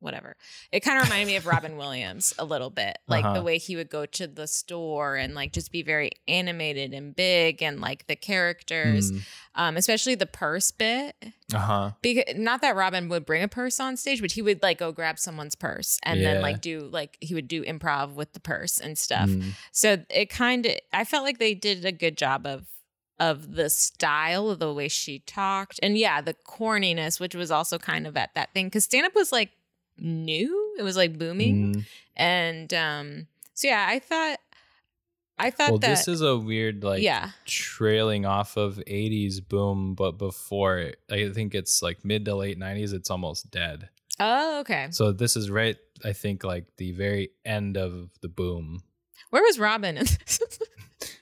[0.00, 0.34] whatever.
[0.72, 3.34] It kind of reminded me of Robin Williams a little bit, like Uh-huh.
[3.34, 7.14] the way he would go to the store and like just be very animated and
[7.14, 9.20] big, and like the characters, Mm,
[9.54, 11.14] um, especially the purse bit
[11.54, 14.78] uh-huh because not that Robin would bring a purse on stage, but he would like
[14.78, 18.40] go grab someone's purse and then like do like he would do improv with the
[18.40, 19.28] purse and stuff.
[19.28, 22.66] Mm, So it kind of I felt like they did a good job of
[23.20, 25.78] of the style of the way she talked.
[25.82, 29.14] And yeah, the corniness, which was also kind of at that thing because stand up
[29.14, 29.50] was like
[29.98, 31.84] new, it was like booming, mm.
[32.16, 34.38] and um, so yeah, I thought
[35.38, 37.30] I thought well that this is a weird like yeah.
[37.44, 42.58] trailing off of 80s boom but before it, i think it's like mid to late
[42.58, 43.88] 90s it's almost dead.
[44.20, 44.88] Oh okay.
[44.90, 48.82] So this is right i think like the very end of the boom.
[49.30, 50.04] Where was Robin uh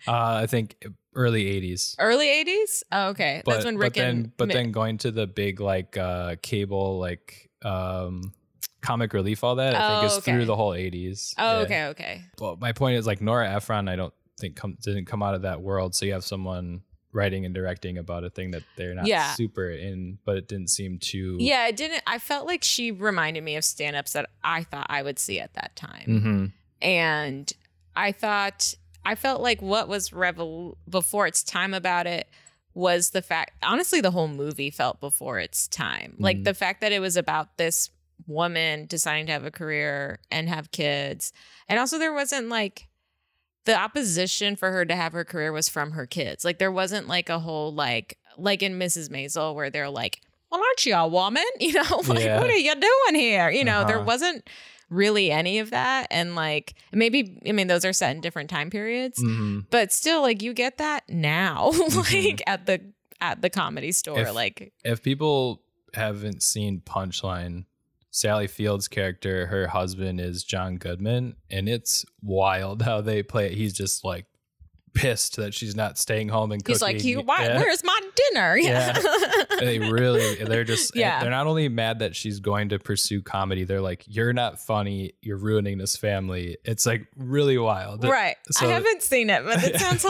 [0.07, 0.85] i think
[1.15, 4.73] early 80s early 80s oh okay but, that's when Rick but then and but then
[4.73, 8.33] going to the big like uh cable like um
[8.81, 10.33] comic relief all that i Oh, think is okay.
[10.33, 11.65] through the whole 80s Oh, Yeah.
[11.65, 12.23] okay, okay.
[12.41, 15.43] well my point is like nora ephron i don't think come, didn't come out of
[15.43, 16.83] that world so you have someone
[17.13, 19.35] writing and directing about a thing that they're not Yeah.
[19.35, 22.03] super in but it didn't seem too Yeah, it didn't.
[22.07, 25.39] I felt like she reminded me of stand ups that I thought I would see
[25.39, 26.05] at that time.
[26.07, 26.47] hmm
[26.81, 27.53] And
[27.95, 28.75] I thought,
[29.05, 32.29] I felt like what was revol- before its time about it
[32.75, 36.15] was the fact, honestly, the whole movie felt before its time.
[36.19, 36.45] Like Mhm.
[36.45, 37.91] the fact that it was about this
[38.27, 41.33] woman deciding to have a career and have kids.
[41.69, 42.89] And also, there wasn't like,
[43.65, 46.45] the opposition for her to have her career was from her kids.
[46.45, 49.09] Like there wasn't like a whole like like in Mrs.
[49.11, 51.45] Maisel where they're like, "Well, aren't you a woman?
[51.61, 52.41] You know, like Yeah.
[52.41, 54.05] what are you doing here?" You know, there Uh-huh.
[54.07, 54.49] wasn't
[54.93, 58.69] really any of that and like maybe I mean those are set in different time
[58.71, 62.13] periods, hmm but still like you get that now Mhm.
[62.31, 62.81] like at the
[63.21, 65.63] at the comedy store If- like If people
[65.95, 67.65] haven't seen Punchline,
[68.11, 73.53] Sally Field's character, her husband is John Goodman, and it's wild how they play it.
[73.53, 74.27] He's just like
[74.95, 76.75] pissed that she's not staying home and cooking.
[76.75, 77.59] he's like, "You why, Yeah.
[77.59, 77.99] where's my
[78.31, 78.99] dinner?" Yeah.
[79.59, 81.21] they really they're just Yeah.
[81.21, 85.13] they're not only mad that she's going to pursue comedy they're like you're not funny
[85.23, 88.37] you're ruining this family it's like really wild Right.
[88.51, 90.03] So- I haven't seen it, but it sounds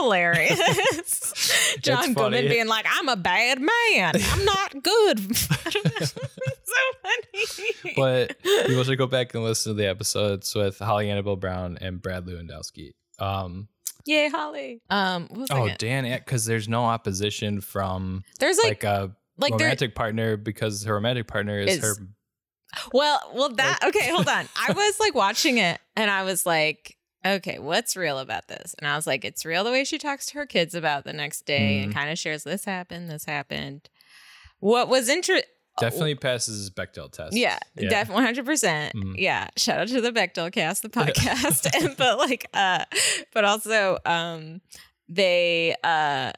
[0.53, 1.77] hilarious.
[1.81, 2.13] John.
[2.15, 4.15] Goodman being like, I'm a bad man.
[4.17, 5.37] I'm not good.
[5.37, 6.21] so
[7.03, 7.95] funny.
[7.97, 12.01] but people should go back and listen to the episodes with Holly Annabelle Brown and
[12.01, 12.93] Brad Lewandowski.
[13.19, 13.69] Um,
[14.07, 14.81] Yay, Holly.
[14.91, 19.67] Um, oh, I Dan, because there's no opposition from There's like, like, a like, there.
[19.67, 21.95] romantic partner because her romantic partner is, Is- her.
[22.93, 24.11] Well, well, that okay.
[24.11, 24.49] Hold on.
[24.57, 28.75] I was like watching it, and I was like, okay, what's real about this?
[28.79, 31.13] And I was like, it's real the way she talks to her kids about the
[31.13, 31.95] next day and Mhm.
[31.95, 33.89] kind of shares this happened, this happened.
[34.61, 35.49] What was interesting?
[35.81, 37.37] Definitely passes his Bechdel test.
[37.37, 38.95] Yeah, definitely one hundred percent.
[38.95, 39.15] Mhm.
[39.17, 41.67] Yeah, shout out to the Bechdel cast, the podcast.
[41.75, 42.85] and, but like, uh,
[43.33, 44.61] but also, um,
[45.09, 46.33] they, uh,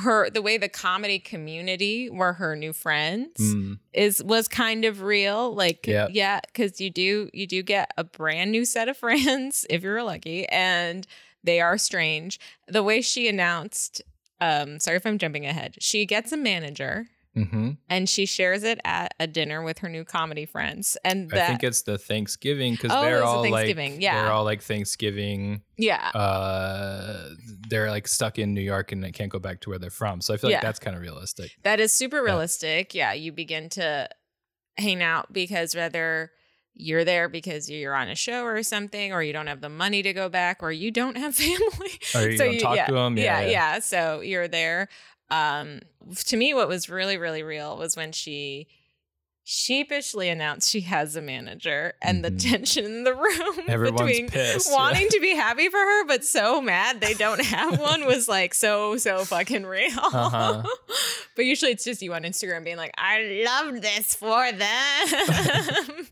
[0.00, 5.02] her the way the comedy community were her new friends Mm, is was kind of
[5.02, 5.54] real.
[5.54, 6.10] Like, Yep.
[6.12, 10.02] yeah, because you do you do get a brand new set of friends if you're
[10.02, 11.06] lucky, and
[11.44, 12.38] they are strange.
[12.68, 14.00] The way she announced,
[14.40, 15.74] um, sorry if I'm jumping ahead.
[15.80, 17.76] She gets a manager mhm.
[17.88, 20.96] and she shares it at a dinner with her new comedy friends.
[21.04, 24.22] And I think it's the Thanksgiving because Oh, they're all like Thanksgiving, yeah.
[24.22, 25.62] they're all like Thanksgiving.
[25.76, 27.30] yeah, Uh,
[27.68, 30.20] they're like stuck in New York and they can't go back to where they're from.
[30.20, 30.60] So I feel like Yeah.
[30.62, 31.52] that's kind of realistic.
[31.62, 32.94] that is super realistic.
[32.94, 34.08] Yeah, you begin to
[34.78, 36.30] hang out because whether
[36.74, 40.02] you're there because you're on a show or something, or you don't have the money
[40.02, 43.18] to go back, or you don't have family, Or you don't talk yeah, to 'em,
[43.18, 43.78] yeah, yeah, yeah.
[43.80, 44.88] So you're there.
[45.32, 45.80] Um,
[46.26, 48.68] to me, what was really, really real was when she
[49.44, 52.50] sheepishly announced she has a manager and the Mhm.
[52.50, 54.74] tension in the room Everyone's between pissed, yeah.
[54.76, 58.54] wanting to be happy for her but so mad they don't have one was like
[58.54, 60.62] so so fucking real Uh-huh.
[61.34, 66.06] but usually it's just you on instagram being like i love this for them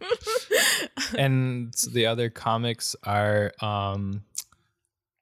[1.16, 4.22] and the other comics are um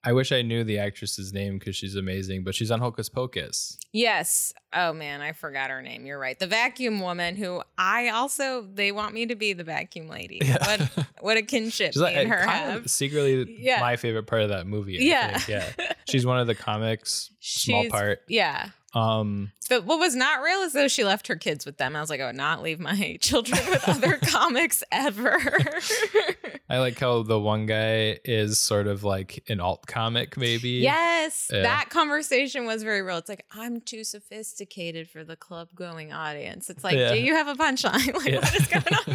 [0.08, 3.76] I wish I knew the actress's name because she's amazing, but she's on Hocus Pocus.
[3.92, 4.54] Yes.
[4.72, 6.06] Oh man, I forgot her name.
[6.06, 6.38] You're right.
[6.38, 10.40] The vacuum woman who I also they want me to be the vacuum lady.
[10.42, 10.56] Yeah.
[10.66, 12.88] What what a kinship She's me and her have.
[12.90, 13.80] secretly Yeah.
[13.80, 14.98] my favorite part of that movie.
[14.98, 15.38] I Yeah.
[15.38, 15.48] think.
[15.78, 15.86] yeah.
[16.08, 18.22] She's one of the comics, small part.
[18.28, 18.70] Yeah.
[18.94, 21.94] Um, But what was not real is though she left her kids with them.
[21.94, 25.38] I was like, I would not leave my children with other comics ever.
[26.70, 30.70] I like how the one guy is sort of like an alt comic, maybe.
[30.70, 31.62] yes, Yeah.
[31.62, 33.18] that conversation was very real.
[33.18, 36.70] It's like, I'm too sophisticated for the club going audience.
[36.70, 37.12] It's like, Yeah.
[37.12, 38.14] do you have a punchline?
[38.18, 38.40] Like, Yeah.
[38.40, 39.14] what is going on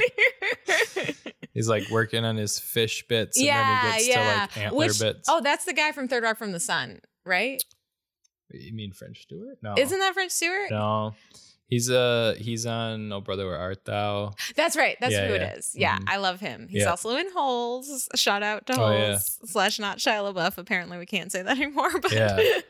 [1.05, 1.15] here?
[1.53, 4.23] He's like working on his fish bits, and yeah, then he gets yeah.
[4.35, 5.27] to like antler Which- bits.
[5.29, 7.61] Oh, that's the guy from Third Rock from the Sun, right?
[8.53, 9.57] You mean French Stewart?
[9.61, 10.71] No, Isn't that French Stewart?
[10.71, 11.13] no.
[11.67, 14.33] He's uh he's on Oh Brother Where Art Thou?
[14.55, 14.95] That's right.
[14.99, 15.39] That's Yeah, who yeah.
[15.53, 15.71] it is.
[15.73, 16.03] Yeah, Mhm.
[16.07, 16.67] I love him.
[16.69, 16.89] He's Yeah.
[16.89, 18.09] also in Holes.
[18.15, 19.47] Shout out to Oh, Holes yeah.
[19.49, 20.57] slash not Shia LaBeouf.
[20.59, 21.99] Apparently, we can't say that anymore.
[21.99, 22.37] But Yeah.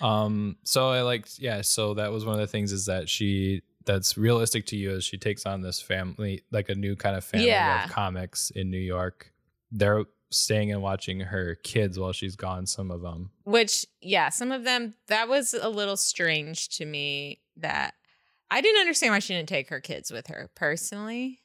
[0.00, 1.62] Um, so I liked, yeah.
[1.62, 5.04] So that was one of the things is that she that's realistic to you is
[5.04, 8.78] she takes on this family, like a new kind of family of comics in New
[8.80, 9.32] York.
[9.70, 12.66] They're staying and watching her kids while she's gone.
[12.66, 17.40] Some of them, Which, yeah, some of them that was a little strange to me.
[17.56, 17.94] That
[18.50, 21.40] I didn't understand why she didn't take her kids with her personally.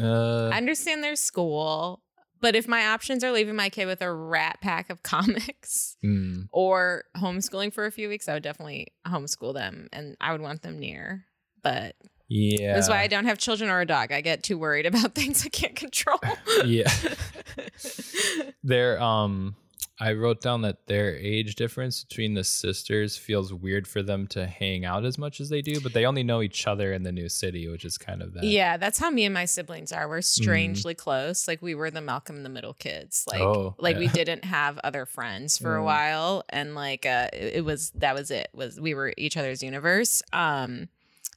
[0.00, 2.02] uh, I understand their school,
[2.40, 6.48] but if my options are leaving my kid with a rat pack of comics mm,
[6.52, 10.62] or homeschooling for a few weeks, I would definitely homeschool them, and I would want
[10.62, 11.24] them near.
[11.62, 11.96] But
[12.28, 14.12] yeah, That's why I don't have children or a dog.
[14.12, 16.18] I get too worried about things I can't control.
[16.64, 16.90] yeah.
[18.62, 19.56] They're um
[19.98, 24.46] I wrote down that their age difference between the sisters feels weird for them to
[24.46, 27.12] hang out as much as they do, but they only know each other in the
[27.12, 28.44] new city, which is kind of that.
[28.44, 30.06] yeah, that's how me and my siblings are.
[30.06, 31.48] We're strangely close.
[31.48, 33.24] Like we were the Malcolm in the Middle kids.
[33.26, 35.84] Like Oh, like we didn't have other friends for a Mm.
[35.84, 38.48] while and like uh it, it was that was it.
[38.52, 40.22] Was we were each other's universe.
[40.32, 40.88] Um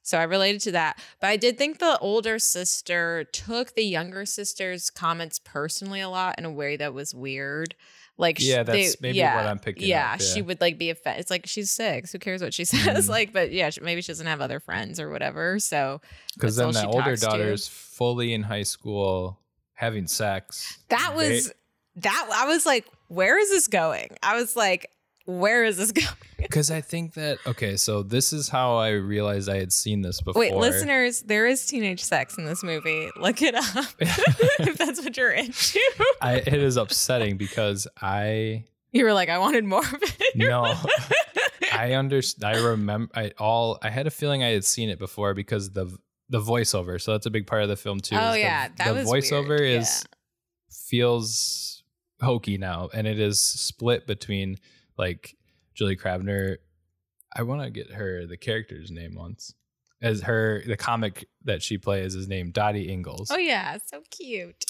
[0.09, 0.99] so I related to that.
[1.19, 6.35] But I did think the older sister took the younger sister's comments personally a lot
[6.37, 7.75] in a way that was weird.
[8.17, 10.89] Like Yeah, they- that's maybe yeah, what I'm picking yeah, up, she would like be
[10.89, 11.21] offended.
[11.21, 12.11] It's like she's six.
[12.11, 13.05] Who cares what she says?
[13.05, 13.09] Mhm.
[13.09, 15.57] Like, but yeah, maybe she doesn't have other friends or whatever.
[15.59, 16.01] So
[16.33, 17.25] Because then the older talks to.
[17.27, 19.39] daughter's fully in high school
[19.73, 20.79] having sex.
[20.89, 21.53] that They- was
[21.97, 22.29] that.
[22.33, 24.09] I was like, where is this going?
[24.21, 24.89] I was like,
[25.29, 26.07] where is this going?
[26.37, 30.21] Because I think that okay, so this is how I realized I had seen this
[30.21, 30.39] before.
[30.39, 33.09] Wait, listeners, there is teenage sex in this movie.
[33.17, 33.65] Look it up
[33.99, 35.79] if that's what you're into.
[36.21, 40.35] I, it is upsetting because I You were like, I wanted more of it.
[40.35, 40.75] no,
[41.73, 42.55] I understand.
[42.55, 43.11] I remember.
[43.15, 43.77] I all.
[43.83, 45.95] I had a feeling I had seen it before because the
[46.29, 47.01] the voiceover.
[47.01, 48.15] So that's a big part of the film too.
[48.15, 49.81] Oh is the- yeah, that the was voiceover weird.
[49.81, 50.05] is
[50.89, 51.83] feels
[52.21, 54.57] hokey now, and it is split between
[54.99, 55.35] like
[55.73, 56.57] Julie Kavner.
[57.35, 59.55] I want to get her the character's name once.
[60.01, 63.27] As her, the comic that she plays is named Dottie Ingels.
[63.31, 64.63] Oh yeah, so cute.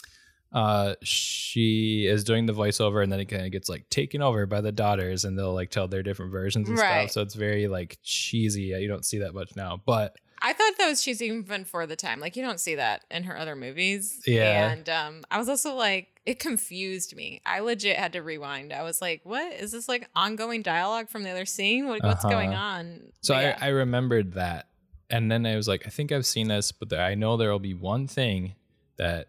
[0.52, 4.48] uh she is doing the voiceover and then it kind of gets like taken over
[4.48, 7.04] by the daughters and they'll like tell their different versions and Right.
[7.08, 10.74] stuff so it's very like cheesy you don't see that much now but I thought
[10.78, 12.20] that was cheesy even for the time.
[12.20, 14.22] Like you don't see that in her other movies.
[14.26, 14.72] Yeah.
[14.72, 17.42] And um, I was also like, it confused me.
[17.46, 18.72] I legit had to rewind.
[18.74, 21.88] I was like, what is this like ongoing dialogue from the other scene?
[21.88, 22.34] What, what's Uh-huh.
[22.34, 23.12] going on?
[23.22, 23.68] so But I.
[23.68, 24.68] I remembered that
[25.12, 27.58] and then i was like i think i've seen this but i know there will
[27.58, 28.54] be one thing
[28.98, 29.26] that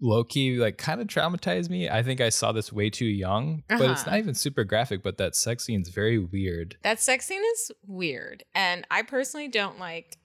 [0.00, 3.80] low-key like kind of traumatized me i think i saw this way too young but
[3.90, 4.12] it's Uh-huh.
[4.12, 8.44] not even super graphic but that sex scene's very weird that sex scene is weird,
[8.54, 10.16] and I personally don't like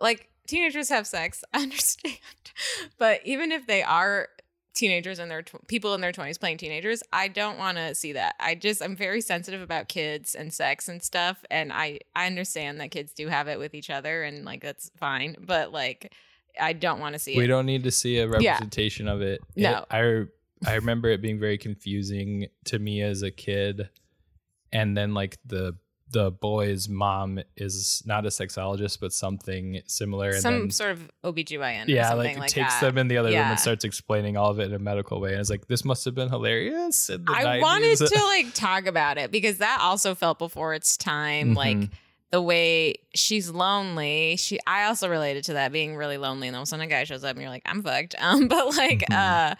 [0.00, 1.44] like teenagers have sex.
[1.52, 2.18] I understand,
[2.98, 4.28] but even if they are
[4.74, 8.12] teenagers and their tw- people in their 20s playing teenagers i don't want to see
[8.12, 12.28] that i just i'm very sensitive about kids and sex and stuff and i i
[12.28, 16.14] understand that kids do have it with each other and like that's fine but like
[16.60, 18.52] i don't want to see we it We don't need to see a Yeah.
[18.52, 19.40] representation of it.
[19.56, 19.84] It- No.
[19.90, 20.26] I
[20.64, 23.88] I remember it being very confusing to me as a kid,
[24.72, 25.74] and then like the
[26.10, 31.10] the boy's mom is not a sexologist but something similar, and some then sort of
[31.24, 32.86] obgyn or yeah, something like, like, takes that.
[32.86, 35.32] them in the other room and starts explaining all of it in a medical way.
[35.32, 37.10] And it's like this must have been hilarious.
[37.10, 37.60] I 90s.
[37.60, 41.54] wanted to like talk about it because that also felt before its time.
[41.54, 41.90] Like Mhm.
[42.30, 44.36] the way she's lonely.
[44.36, 46.88] She I also related to that being really lonely and all of a sudden a
[46.88, 48.14] guy shows up and you're like, I'm fucked.
[48.20, 49.14] Um but like Mhm.
[49.52, 49.54] uh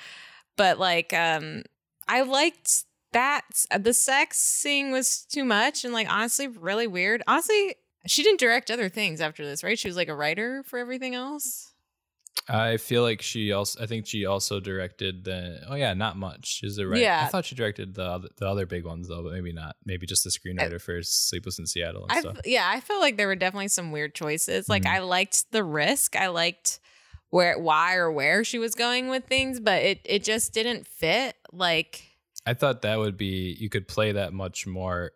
[0.57, 1.62] but like um
[2.09, 3.42] I liked that
[3.80, 7.22] the sex scene was too much and like honestly really weird.
[7.26, 9.78] Honestly, she didn't direct other things after this, right?
[9.78, 11.72] She was like a writer for everything else.
[12.50, 13.82] I feel like she also.
[13.82, 15.61] I think she also directed the.
[15.68, 16.61] Oh yeah, not much.
[16.62, 17.00] Is it right?
[17.00, 17.24] Yeah.
[17.26, 19.76] I thought she directed the other, the other big ones though, but maybe not.
[19.84, 22.38] Maybe just the screenwriter for Sleepless in Seattle and I stuff.
[22.46, 24.68] yeah, I felt like there were definitely some weird choices.
[24.68, 24.90] Like Mhm.
[24.94, 26.16] I liked the risk.
[26.16, 26.80] I liked
[27.30, 31.36] where why or where she was going with things, but it it just didn't fit.
[31.52, 32.07] Like
[32.49, 35.12] I thought that would be you could play that much more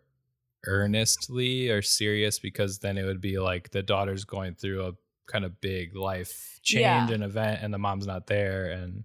[0.67, 4.91] earnestly or serious because then it would be like the daughter's going through a
[5.27, 7.09] kind of big life change Yeah.
[7.11, 9.03] and event and the mom's not there and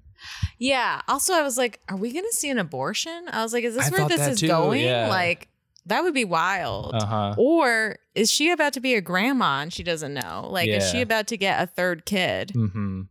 [0.58, 1.00] Yeah.
[1.08, 3.24] Also, I was like, are we going to see an abortion?
[3.30, 4.82] I was like, is this I where this is too, going?
[4.84, 5.08] yeah.
[5.08, 5.48] Like,
[5.86, 6.94] that would be wild.
[6.94, 10.48] uh-huh Or is she about to be a grandma and she doesn't know?
[10.50, 12.52] Like, is she about to get a third kid?
[12.54, 13.02] mm-hmm.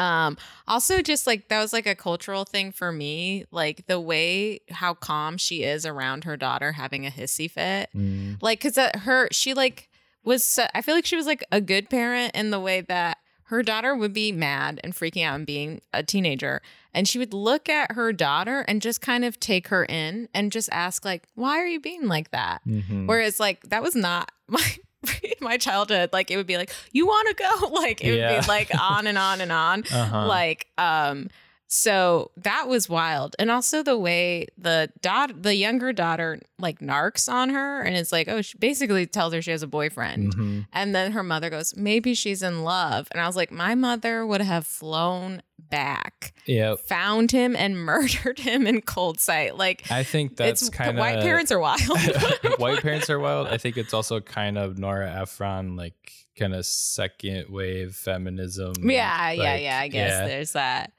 [0.00, 4.60] Um, also just like that was like a cultural thing for me, like the way
[4.70, 7.90] how calm she is around her daughter having a hissy fit.
[7.94, 8.38] Mm.
[8.42, 9.90] Like, uh, her, she like
[10.24, 13.18] was, so- I feel like she was like a good parent in the way that
[13.44, 16.62] her daughter would be mad and freaking out and being a teenager.
[16.94, 20.52] And she would look at her daughter and just kind of take her in and
[20.52, 22.60] just ask, like, why are you being like that?
[22.66, 23.06] Mhm.
[23.08, 24.64] Whereas, like, that was not my.
[25.40, 28.48] My childhood, like it would be like, you want to go, like it would be
[28.48, 29.84] like on and on and on.
[29.92, 30.26] Uh-huh.
[30.26, 31.28] like um
[31.72, 33.36] so that was wild.
[33.38, 38.10] And also the way the dot the younger daughter like narks on her and it's
[38.10, 40.34] like oh she basically tells her she has a boyfriend.
[40.34, 40.66] Mhm.
[40.72, 43.06] and then her mother goes maybe she's in love.
[43.12, 46.80] And i was like my mother would have flown back Yep.
[46.80, 51.20] found him and murdered him in cold sight like I think that's kind of white
[51.20, 51.80] parents are wild
[52.58, 53.48] white parents are wild.
[53.48, 58.72] I think it's also kind of Nora Ephron, like kind of second wave feminism.
[58.82, 59.78] Yeah, yeah, like, yeah.
[59.80, 60.26] I guess yeah.
[60.26, 60.92] there's that.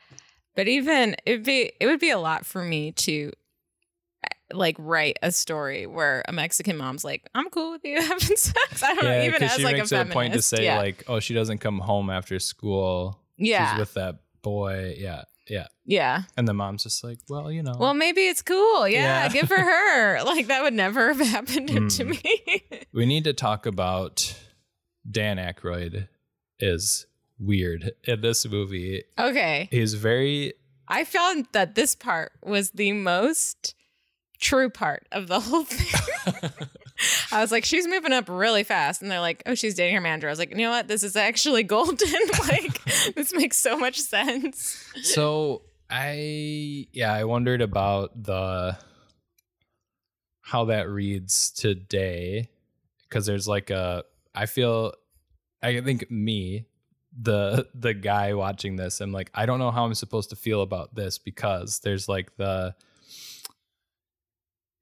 [0.55, 3.31] But even it'd be it would be a lot for me to
[4.23, 8.37] eh, like write a story where a Mexican mom's like, "I'm cool with you having
[8.37, 10.13] sex." I don't know, even as she like a makes it a feminist.
[10.13, 10.77] point to say yeah.
[10.77, 13.17] like, oh, she doesn't come home after school.
[13.37, 14.95] yeah, She's with that boy.
[14.97, 15.67] Yeah, yeah.
[15.85, 16.23] yeah.
[16.37, 17.75] And the mom's just like, well, you know.
[17.79, 18.87] Well, maybe it's cool.
[18.87, 19.29] Yeah, Yeah.
[19.29, 20.23] good for her.
[20.25, 22.23] Like that would never have happened to Mm.
[22.23, 22.63] me.
[22.93, 24.35] we need to talk about
[25.09, 26.07] Dan Aykroyd
[26.59, 27.05] is
[27.39, 29.03] weird in this movie.
[29.17, 30.53] okay, He's very
[30.87, 33.75] I found that this part was the most
[34.39, 36.51] true part of the whole thing.
[37.31, 39.01] I was like, she's moving up really fast.
[39.01, 40.27] And they're like, oh, she's dating her manager.
[40.27, 40.87] I was like, you know what?
[40.87, 41.97] This is actually golden.
[42.47, 42.83] like,
[43.15, 44.85] this makes so much sense.
[45.01, 48.77] so I yeah, I wondered about the
[50.41, 52.49] how that reads today
[53.07, 54.93] because there's like a I feel
[55.61, 56.65] I think me
[57.19, 60.61] the the guy watching this I'm like I don't know how I'm supposed to feel
[60.61, 62.73] about this because there's like the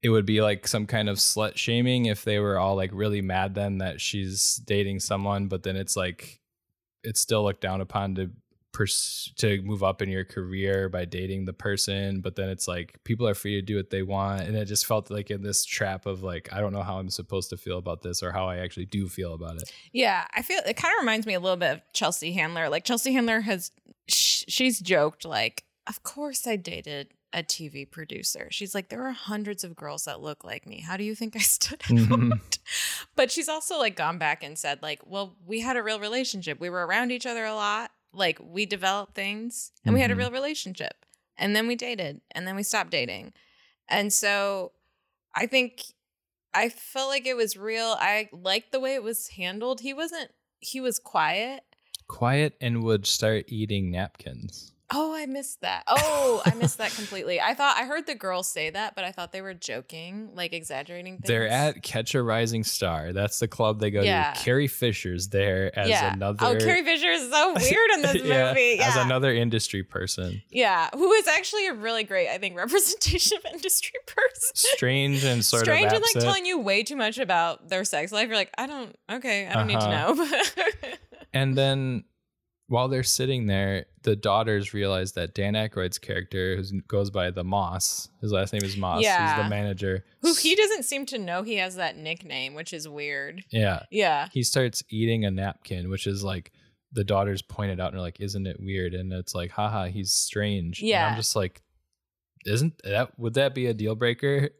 [0.02, 3.20] it would be like some kind of slut shaming if they were all like really
[3.20, 6.40] mad then that she's dating someone but then it's like
[7.04, 8.30] it's still looked down upon to
[8.72, 12.96] pers- to move up in your career by dating the person but then it's like
[13.04, 15.64] people are free to do what they want and it just felt like in this
[15.64, 18.46] trap of like i don't know how i'm supposed to feel about this or how
[18.46, 21.40] i actually do feel about it Yeah, I feel it kind of reminds me a
[21.40, 22.68] little bit of Chelsea Handler.
[22.68, 23.72] Like, Chelsea Handler has,
[24.08, 28.48] sh- she's joked, like, of course I dated a TV producer.
[28.50, 30.80] She's like, there are hundreds of girls that look like me.
[30.80, 32.58] How do you think I stood out?
[33.16, 36.58] But she's also like gone back and said, like, well, we had a real relationship.
[36.60, 37.90] We were around each other a lot.
[38.12, 40.18] Like, we developed things and we had a Mhm.
[40.18, 41.04] real relationship.
[41.36, 43.32] And then we dated and then we stopped dating.
[43.88, 44.72] And so
[45.34, 45.82] I think
[46.52, 47.96] I felt like it was real.
[47.98, 49.80] I liked the way it was handled.
[49.82, 51.62] He wasn't, he was quiet.
[52.08, 55.84] quiet and would start eating napkins Oh, I missed that.
[55.86, 57.40] Oh, I missed that completely.
[57.40, 60.52] I thought I heard the girls say that, but I thought they were joking, like
[60.52, 61.28] exaggerating things.
[61.28, 64.32] they're at catch a rising star that's the club they go Yeah.
[64.32, 66.12] to carrie fisher's there as yeah.
[66.12, 68.76] another Oh, Carrie Fisher is so weird in this Yeah, movie.
[68.78, 68.88] Yeah.
[68.88, 70.88] as another industry person yeah.
[70.94, 74.50] Who is actually a really great, I think, representation of industry person.
[74.54, 78.10] strange and sort Strange of and like telling you way too much about their sex
[78.12, 78.26] life.
[78.26, 80.16] You're like, I don't, okay, I don't Uh-huh.
[80.16, 80.96] need to know.
[81.32, 82.04] And then
[82.70, 87.42] while they're sitting there, the daughters realize that Dan Aykroyd's character, who goes by the
[87.44, 89.34] Moss, his last name is Moss, Yeah.
[89.36, 90.04] he's the manager.
[90.22, 93.42] Who he doesn't seem to know he has that nickname, which is weird.
[93.50, 93.82] Yeah.
[93.90, 94.28] Yeah.
[94.32, 96.52] He starts eating a napkin, which is like
[96.92, 98.94] the daughters pointed out and are like, Isn't it weird?
[98.94, 100.80] And it's like, haha, he's strange.
[100.80, 101.08] And Yeah.
[101.08, 101.62] I'm just like,
[102.46, 104.50] isn't that would that be a deal breaker?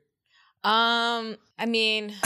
[0.64, 2.12] Um, I mean,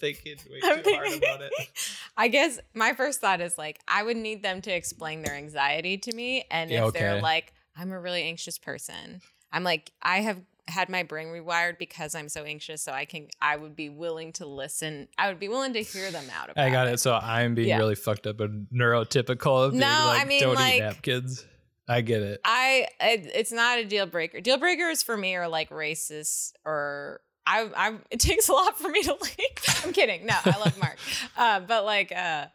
[0.00, 1.52] thinking way I'm too hard about it.
[2.16, 5.98] I guess my first thought is like I would need them to explain their anxiety
[5.98, 9.20] to me, and if Yeah, they're like, I'm a really anxious person,
[9.52, 12.80] I'm like, I have had my brain rewired because I'm so anxious.
[12.80, 15.08] So I can, I would be willing to listen.
[15.18, 16.48] I would be willing to hear them out.
[16.50, 17.00] About I got it.
[17.00, 17.78] So I'm being Yeah.
[17.78, 21.44] really fucked up and neurotypical of being No, I like, mean, don't like- eat napkins.
[21.88, 22.40] I get it.
[22.44, 24.40] I, it, it's not a deal breaker.
[24.40, 27.20] Deal breakers for me are like racist or.
[27.46, 29.60] I, I, it takes a lot for me to like.
[29.84, 30.26] I'm kidding.
[30.26, 30.96] No, I love Mark,
[31.36, 32.46] uh, but like, uh,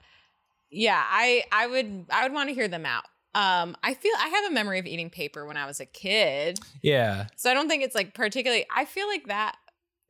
[0.70, 3.04] yeah, I, I would, I would want to hear them out.
[3.34, 6.60] Um, I feel I have a memory of eating paper when I was a kid,
[6.82, 7.28] Yeah.
[7.36, 8.66] so I don't think it's like particularly.
[8.74, 9.56] I feel like that.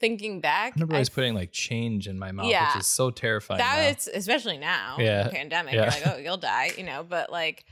[0.01, 2.67] Thinking back, I remember I always putting like change in my mouth, Yeah.
[2.67, 3.59] which is so terrifying.
[3.59, 3.87] that now.
[3.87, 5.23] it's especially now Yeah.
[5.23, 5.83] the pandemic Yeah.
[5.83, 7.63] you're like oh you'll die you know but like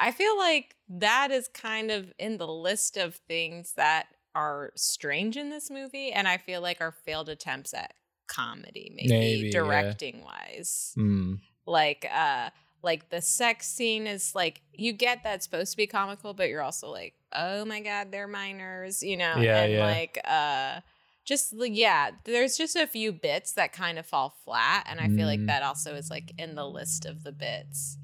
[0.00, 5.36] i feel like that is kind of in the list of things that are strange
[5.36, 7.92] in this movie and i feel like are failed attempts at
[8.28, 9.52] comedy maybe, Maybe, yeah.
[9.52, 11.40] directing wise Mm.
[11.66, 12.50] like uh
[12.82, 16.62] like the sex scene is like you get that's supposed to be comical but you're
[16.62, 19.84] also like oh my god they're minors you know Yeah, and yeah.
[19.86, 20.80] like uh
[21.24, 25.26] just yeah there's just a few bits that kind of fall flat and i feel
[25.26, 25.46] like Mm.
[25.46, 27.96] that also is like in the list of the bits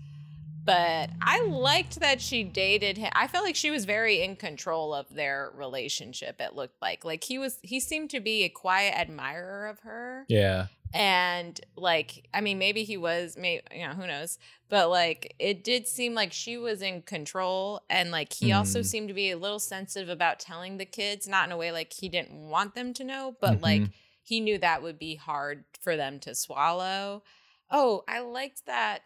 [0.69, 4.95] but i liked that she dated him i felt like she was very in control
[4.95, 8.95] of their relationship it looked like like he was he seemed to be a quiet
[8.97, 10.67] admirer of her Yeah.
[10.95, 14.39] and like i mean maybe he was maybe you know who knows
[14.69, 18.85] but like it did seem like she was in control and like he also Mm.
[18.87, 21.93] seemed to be a little sensitive about telling the kids not in a way like
[21.93, 23.93] he didn't want them to know but like Mhm.
[24.23, 27.23] he knew that would be hard for them to swallow
[27.71, 29.01] oh i liked that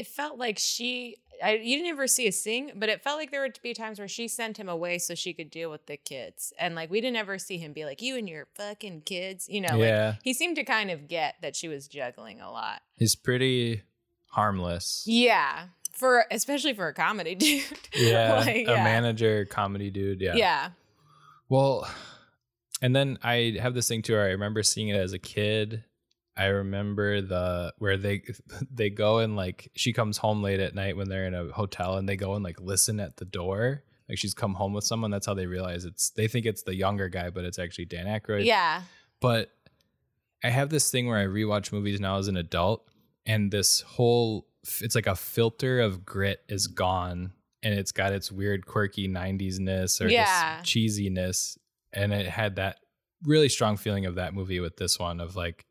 [0.00, 3.30] it felt like she I, you didn't ever see a sing, but it felt like
[3.30, 5.96] there would be times where she sent him away so she could deal with the
[5.96, 9.46] kids, and like we didn't ever see him be like you and your fucking kids,
[9.48, 9.72] you know.
[9.72, 10.14] Like, yeah.
[10.22, 12.80] he seemed to kind of get that she was juggling a lot.
[12.96, 13.82] He's pretty
[14.28, 15.04] harmless.
[15.06, 17.64] Yeah, for especially for a comedy dude.
[17.94, 18.34] Yeah.
[18.40, 18.84] Like, a yeah.
[18.84, 20.20] manager comedy dude.
[20.20, 20.34] Yeah.
[20.34, 20.70] yeah.
[21.48, 21.88] Well,
[22.82, 24.16] and then I have this thing too.
[24.16, 25.84] I remember seeing it as a kid.
[26.36, 28.22] I remember the where they
[28.72, 31.96] they go and like she comes home late at night when they're in a hotel
[31.96, 33.82] and they go and like listen at the door.
[34.08, 35.10] Like she's come home with someone.
[35.10, 36.10] That's how they realize it's.
[36.10, 38.44] They think it's the younger guy, but it's actually Dan Aykroyd.
[38.44, 38.82] Yeah.
[39.20, 39.50] But
[40.42, 42.88] I have this thing where I rewatch movies now as an adult,
[43.24, 44.48] and this whole
[44.80, 49.60] it's like a filter of grit is gone, and it's got its weird, quirky '90s
[49.60, 50.60] ness or Yeah.
[50.62, 51.56] cheesiness,
[51.92, 52.78] and it had that
[53.22, 55.66] really strong feeling of that movie with this one of like.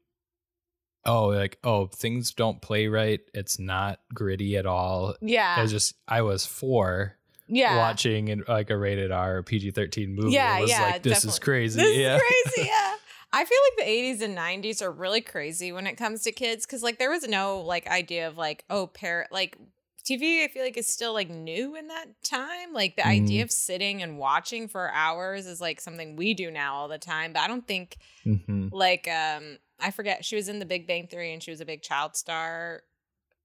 [1.05, 3.21] Oh, like oh, things don't play right.
[3.33, 5.15] It's not gritty at all.
[5.21, 5.57] Yeah.
[5.59, 7.77] It was just I was four yeah.
[7.77, 10.31] watching in like a rated R PG thirteen movie.
[10.33, 11.81] Yeah, it was yeah, like this is crazy.
[11.81, 12.15] This yeah.
[12.17, 12.69] is crazy.
[12.73, 12.95] Yeah.
[13.31, 16.65] I feel like the 80s and 90s are really crazy when it comes to kids
[16.65, 19.55] because like there was no like idea of like oh parent like
[20.03, 23.45] TV I feel like is still like new in that time like the idea Mhm.
[23.45, 27.33] of sitting and watching for hours is like something we do now all the time
[27.33, 28.69] but I don't think Mhm.
[28.71, 31.65] like um I forget she was in the Big Bang Theory and she was a
[31.65, 32.83] big child star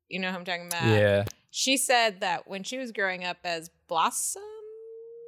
[0.08, 1.24] you know who I'm talking about yeah.
[1.50, 4.42] she said that when she was growing up as Blossom,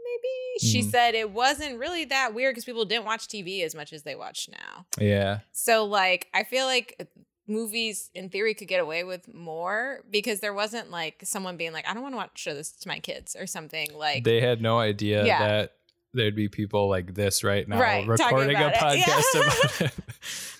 [0.05, 0.91] maybe she Mhm.
[0.91, 4.15] said it wasn't really that weird because people didn't watch TV as much as they
[4.15, 4.87] watch now.
[4.99, 5.41] Yeah.
[5.53, 7.09] So, like, I feel like
[7.49, 11.89] movies in theory could get away with more because there wasn't like someone being like,
[11.89, 13.89] I don't want to watch show this to my kids or something.
[13.95, 15.39] Like, they had no idea Yeah.
[15.47, 15.73] that
[16.17, 19.41] there'd be people like this right now Right, recording a podcast Yeah.
[19.43, 19.93] about it.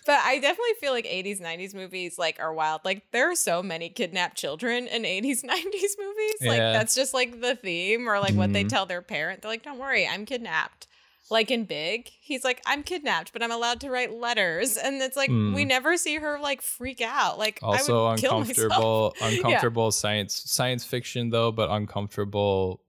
[0.07, 2.83] but I definitely feel like 80s, 90s movies like are wild.
[2.85, 5.45] Like, there are so many kidnapped children in 80s, 90s
[5.99, 6.35] movies.
[6.43, 6.73] Like, Yeah.
[6.73, 8.69] that's just like the theme or like what they Mhm.
[8.69, 9.43] tell their parent.
[9.43, 10.87] They're like, don't worry, I'm kidnapped.
[11.29, 14.77] Like in Big, he's like, I'm kidnapped, but I'm allowed to write letters.
[14.77, 15.57] And it's like, Mm.
[15.57, 17.37] we never see her like freak out.
[17.37, 18.49] Like, also I would kill myself.
[18.59, 22.81] uncomfortable uncomfortable science science fiction though, but uncomfortable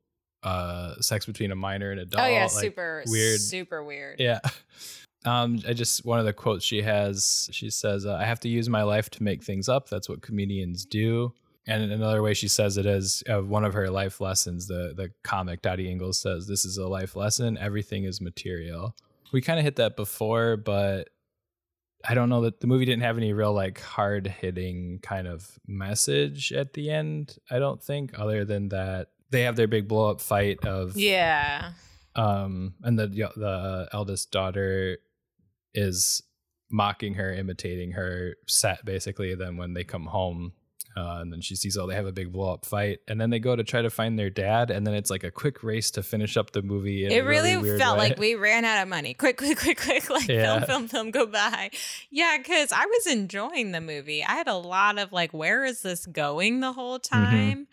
[0.43, 2.23] uh sex between a minor and adult.
[2.23, 3.39] Oh, yeah, like, super weird.
[3.39, 4.19] super weird.
[4.19, 4.39] Yeah.
[5.25, 7.49] Um, I just one of the quotes she has.
[7.51, 9.89] She says, uh, "I have to use my life to make things up.
[9.89, 11.33] That's what comedians do."
[11.67, 14.67] And another way she says it is uh, one of her life lessons.
[14.67, 17.57] The the comic Dottie Ingels says, "This is a life lesson.
[17.57, 18.95] Everything is material."
[19.33, 21.09] We kind of hit that before, but
[22.07, 25.59] I don't know that the movie didn't have any real like hard hitting kind of
[25.67, 27.37] message at the end.
[27.51, 31.71] I don't think, other than that they have their big blow up fight of Yeah.
[32.15, 34.97] um and the the eldest daughter
[35.73, 36.21] is
[36.69, 40.53] mocking her imitating her set basically then when they come home
[40.97, 43.29] uh, and then she sees oh they have a big blow up fight and then
[43.29, 45.91] they go to try to find their dad and then it's like a quick race
[45.91, 48.09] to finish up the movie It really, really felt way.
[48.09, 49.13] like we ran out of money.
[49.13, 50.09] Quick, quick, quick, quick.
[50.09, 50.57] Like Yeah.
[50.57, 51.69] film, film, film, go by.
[52.09, 54.23] Yeah, because I was enjoying the movie.
[54.23, 57.63] I had a lot of like, where is this going the whole Mm-hmm.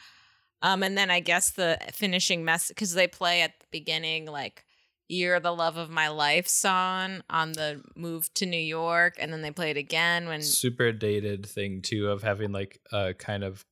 [0.64, 4.64] Um, and then I guess the finishing mess because they play at the beginning like
[5.08, 9.16] You're the Love of My Life song on the move to New York.
[9.20, 13.12] And then they play it again when super dated thing too of having like a
[13.12, 13.62] kind of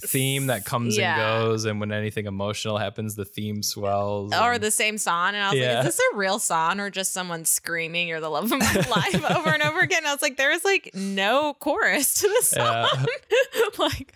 [0.00, 1.14] theme that comes Yeah.
[1.14, 5.28] and goes and when anything emotional happens the theme swells or and- the same song.
[5.34, 5.78] And I was Yeah.
[5.78, 8.74] like, is this a real song or just someone screaming, You're the love of my
[8.90, 10.04] life over and over again?
[10.06, 13.06] I was like, there's like no chorus to the song.
[13.06, 13.62] Yeah.
[13.78, 14.12] like,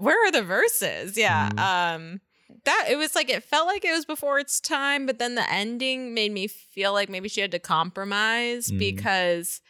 [0.00, 1.16] where are the verses?
[1.16, 1.50] Yeah.
[1.50, 1.58] Mhm.
[1.58, 2.20] Um,
[2.64, 5.48] that it was like it felt like it was before its time, but then the
[5.50, 8.78] ending made me feel like maybe she had to compromise Mhm.
[8.78, 9.60] because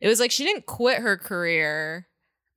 [0.00, 2.08] it was like she didn't quit her career,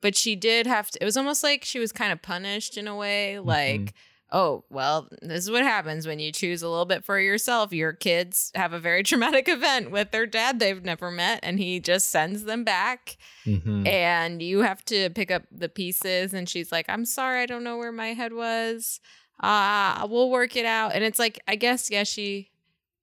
[0.02, 1.02] but she did have to.
[1.02, 3.82] It was almost like she was kind of punished in a way, like.
[3.82, 3.94] Mhm.
[4.32, 7.74] Oh, well, this is what happens when you choose a little bit for yourself.
[7.74, 11.80] Your kids have a very traumatic event with their dad they've never met, and he
[11.80, 13.88] just sends them back Mhm.
[13.88, 17.64] and you have to pick up the pieces and she's like i'm sorry i don't
[17.64, 19.00] know where my head was
[19.42, 22.52] uh we'll work it out and it's like i guess yeah she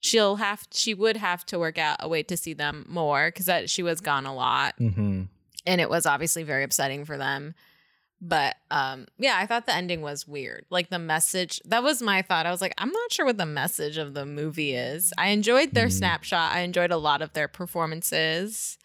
[0.01, 3.47] she'll have she would have to work out a way to see them more because
[3.47, 5.29] that she was gone a lot Mhm.
[5.67, 7.55] and it was obviously very upsetting for them
[8.21, 10.65] but um yeah i thought the ending was weird.
[10.71, 12.47] Like the message that was my thought.
[12.47, 15.13] I was like i'm not sure what the message of the movie is.
[15.19, 15.93] I enjoyed their Mhm.
[15.93, 16.53] snapshot.
[16.53, 18.79] I enjoyed a lot of their performances.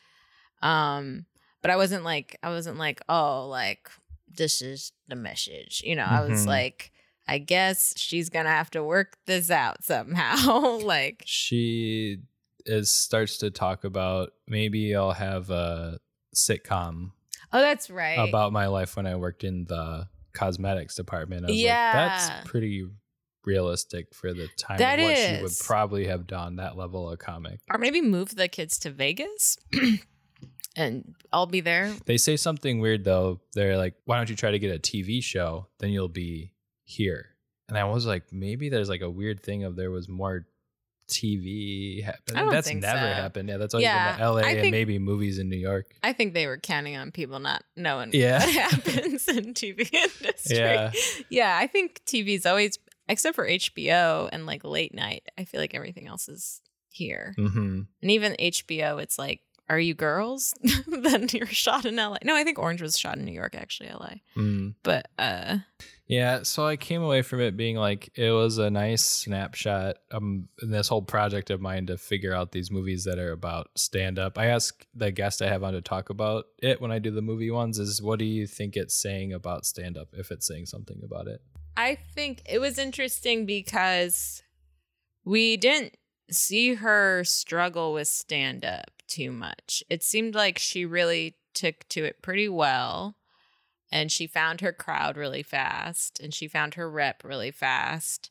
[0.62, 1.26] Um
[1.62, 3.90] but i wasn't like i wasn't like oh like
[4.28, 6.04] this is the message you know?
[6.06, 6.48] I was Mhm.
[6.48, 6.92] like
[7.28, 10.80] i guess she's gonna have to work this out somehow.
[10.84, 12.18] Like she
[12.66, 16.00] is starts to talk about maybe I'll have a
[16.36, 17.12] sitcom
[17.54, 21.46] oh that's right about my life when I worked in the cosmetics department.
[21.46, 21.92] I was Yeah.
[21.94, 22.86] like, that's pretty
[23.46, 27.20] realistic for the time That of what she would probably have done that level of
[27.20, 27.60] comic.
[27.72, 29.58] or maybe move the kids to vegas
[30.76, 33.42] and i'll be there They say something weird though.
[33.54, 35.68] They're like, "Why don't you try to get a TV show?
[35.80, 36.54] Then you'll be
[36.84, 37.30] here."
[37.68, 40.46] And I was like, maybe there's like a weird thing of there was more
[41.12, 42.08] TV.
[42.08, 43.14] I don't That's think never so.
[43.14, 43.50] happened.
[43.50, 45.94] Yeah, that's always Yeah, been LA I and maybe movies in New York.
[46.04, 48.40] I think they were counting on people not knowing Yeah.
[48.40, 50.58] what happens in TV industry.
[50.58, 50.92] Yeah.
[51.30, 52.80] Yeah, I think TV's always
[53.10, 55.24] except for HBO and like late night.
[55.38, 57.36] I feel like everything else is here.
[57.38, 57.82] Mm-hmm.
[58.02, 60.54] And even HBO, it's like, are you girls?
[60.88, 62.18] then you're shot in LA.
[62.24, 64.16] No, I think Orange was shot in New York, actually, LA.
[64.36, 64.76] Mm.
[64.84, 65.60] But uh
[66.12, 70.50] Yeah, so I came away from it being like it was a nice snapshot um
[70.62, 74.20] in this whole project of mine to figure out these movies that are about stand
[74.20, 74.38] up.
[74.38, 77.22] I ask the guest I have on to talk about it when I do the
[77.22, 80.66] movie ones is what do you think it's saying about stand up if it's saying
[80.66, 81.40] something about it?
[81.78, 84.44] I think it was interesting because
[85.24, 85.96] we didn't
[86.30, 89.82] see her struggle with stand up too much.
[89.90, 93.16] It seemed like she really took to it pretty well
[93.92, 98.30] and she found her crowd really fast and she found her rep really fast.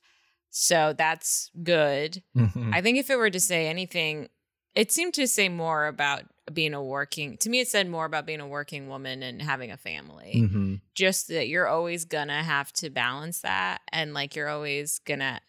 [0.50, 2.22] So that's good.
[2.36, 2.72] Mm-hmm.
[2.74, 4.28] I think if it were to say anything,
[4.74, 8.26] it seemed to say more about being a working, to me, it said more about
[8.26, 10.74] being a working woman and having a family mm-hmm.
[10.94, 15.40] just that you're always gonna have to balance that and like you're always gonna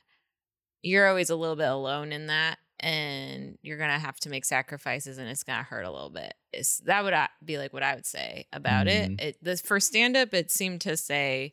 [0.84, 5.18] you're always a little bit alone in that and you're gonna have to make sacrifices
[5.18, 7.95] and it's gonna hurt a little bit it's, that would uh, be like what i
[7.95, 9.20] would say about Mhm.
[9.20, 11.52] it it this for stand up it seemed to say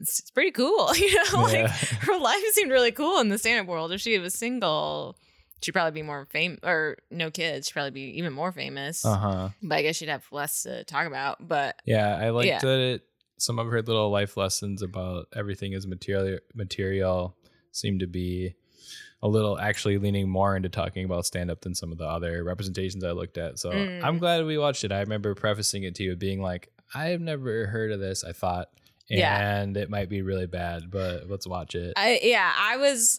[0.00, 1.68] it's, it's pretty cool you know like
[2.00, 5.16] her life seemed really cool in the stand up world if she was single
[5.62, 9.48] she'd probably be more famous or no kids she'd probably be even more famous Uh-huh.
[9.62, 12.58] but i guess she'd have less to talk about but Yeah, I liked Yeah.
[12.60, 13.02] that it
[13.38, 17.36] some of her little life lessons about everything is material material
[17.72, 18.54] seem to be
[19.24, 22.44] a little actually leaning more into talking about stand up than some of the other
[22.44, 23.58] representations I looked at.
[23.58, 24.04] So Mm.
[24.04, 24.92] I'm glad we watched it.
[24.92, 28.68] I remember prefacing it to you being like, I've never heard of this, I thought.
[29.08, 29.60] Yeah.
[29.62, 31.94] And it might be really bad, but let's watch it.
[31.96, 33.18] I yeah, I was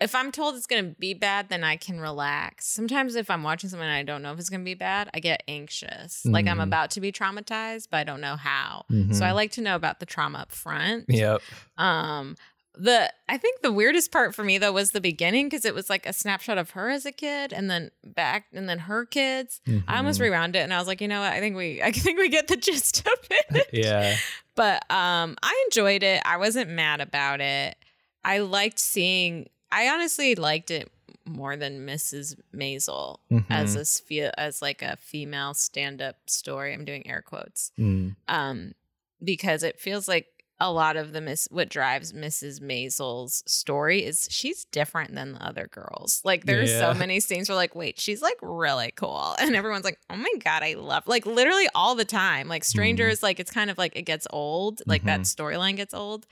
[0.00, 2.66] if I'm told it's gonna be bad, then I can relax.
[2.66, 5.20] Sometimes if I'm watching something and I don't know if it's gonna be bad, I
[5.20, 6.26] get anxious.
[6.26, 6.64] Like I'm Mhm.
[6.64, 8.84] about to be traumatized, but I don't know how.
[8.90, 9.14] Mhm.
[9.14, 11.06] So I like to know about the trauma up front.
[11.08, 11.40] Yep.
[11.78, 12.36] Um
[12.74, 15.90] the I think the weirdest part for me though was the beginning because it was
[15.90, 19.60] like a snapshot of her as a kid and then back and then her kids.
[19.86, 20.22] I almost Mhm.
[20.22, 21.32] rewound it and I was like, you know what?
[21.32, 23.68] I think we I think we get the gist of it.
[23.72, 24.16] Yeah.
[24.54, 26.22] But um I enjoyed it.
[26.24, 27.76] I wasn't mad about it.
[28.24, 30.90] I liked seeing I honestly liked it
[31.26, 32.36] more than Mrs.
[32.54, 33.18] Maisel
[33.50, 33.80] as Mhm.
[33.80, 36.72] a spe- as like a female stand-up story.
[36.74, 37.70] I'm doing air quotes.
[37.78, 38.16] Mm.
[38.28, 38.74] Um
[39.22, 40.26] because it feels like
[40.62, 42.60] a lot of the miss what drives Mrs.
[42.60, 46.20] Maisel's story is she's different than the other girls.
[46.24, 46.92] Like there's Yeah.
[46.92, 49.34] so many scenes where like, wait, she's like really cool.
[49.40, 52.46] And everyone's like, oh my God, I love like literally all the time.
[52.48, 55.34] Like strangers, like it's kind of like it gets old, like that Mhm.
[55.36, 56.26] storyline gets old.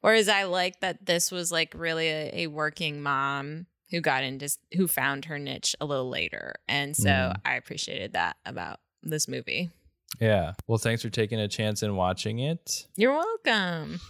[0.00, 4.48] Whereas I like that this was like really a, a working mom who got into
[4.76, 7.36] who found her niche a little later, and so Mm.
[7.44, 9.70] I appreciated that about this movie.
[10.20, 10.52] Yeah.
[10.66, 12.86] Well, thanks for taking a chance and watching it.
[12.96, 14.00] You're welcome.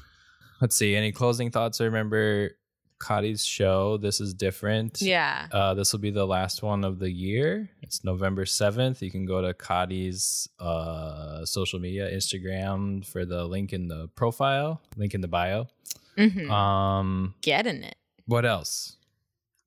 [0.60, 0.94] Let's see.
[0.94, 1.80] Any closing thoughts?
[1.80, 2.50] I remember
[3.00, 3.96] Kadi's show.
[3.96, 5.02] This is different.
[5.02, 5.46] Yeah.
[5.52, 7.68] Uh, this will be the last one of the year.
[7.82, 9.02] It's November 7th.
[9.02, 14.80] You can go to Kadi's uh, social media, Instagram, for the link in the profile,
[14.96, 15.66] link in the bio.
[16.16, 16.48] Mhm.
[16.50, 17.96] Um, Getting it.
[18.26, 18.96] what else?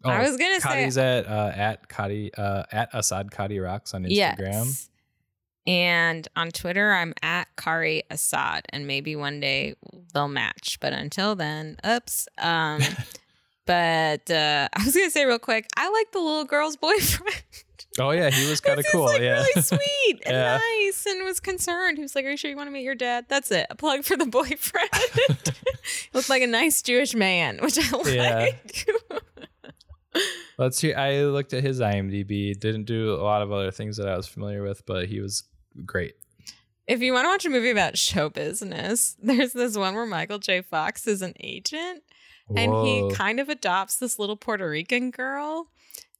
[0.06, 4.04] I was gonna say- Kadi's at uh, at Kadi uh, at Assad Kadi Rocks on
[4.04, 4.10] Instagram.
[4.40, 4.90] Yes.
[5.68, 9.76] And on Twitter, I'm at Kadi Assad, and maybe one day
[10.14, 10.78] they'll match.
[10.80, 12.28] But until then, oops.
[12.38, 12.80] Um,
[13.66, 17.44] but uh, I was gonna say real quick, I like the little girl's boyfriend.
[18.00, 19.06] Oh yeah, he was kind of cool.
[19.06, 19.42] like, yeah.
[19.42, 20.60] really sweet and Yeah.
[20.60, 21.98] nice, and was concerned.
[21.98, 23.66] He was like, "Are you sure you want to meet your dad?" That's it.
[23.72, 24.90] A plug for the boyfriend.
[26.14, 28.36] Looked like a nice Jewish man, which I Yeah.
[28.40, 28.88] like.
[30.60, 30.94] Let's see.
[30.94, 32.60] I looked at his IMDb.
[32.60, 35.44] Didn't do a lot of other things that I was familiar with, but he was
[35.86, 36.16] great.
[36.88, 40.40] If you want to watch a movie about show business, there's this one where Michael
[40.40, 40.62] J.
[40.62, 42.04] Fox is an agent
[42.56, 45.68] and he kind of adopts this little Puerto Rican girl.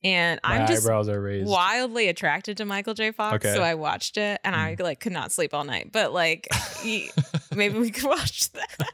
[0.04, 1.50] And My I'm just eyebrows are raised.
[1.50, 3.12] wildly attracted to Michael J.
[3.12, 3.56] Fox, Okay.
[3.56, 5.92] So I watched it and I like could not sleep all night.
[5.92, 6.48] But like,
[6.82, 7.10] he-
[7.56, 8.88] maybe we could watch that.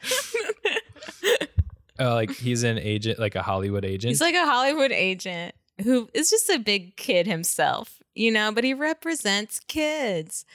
[2.00, 4.10] Uh, like he's an agent, like a Hollywood agent.
[4.10, 8.64] He's like a Hollywood agent who is just a big kid himself, you know, but
[8.64, 10.46] he represents kids.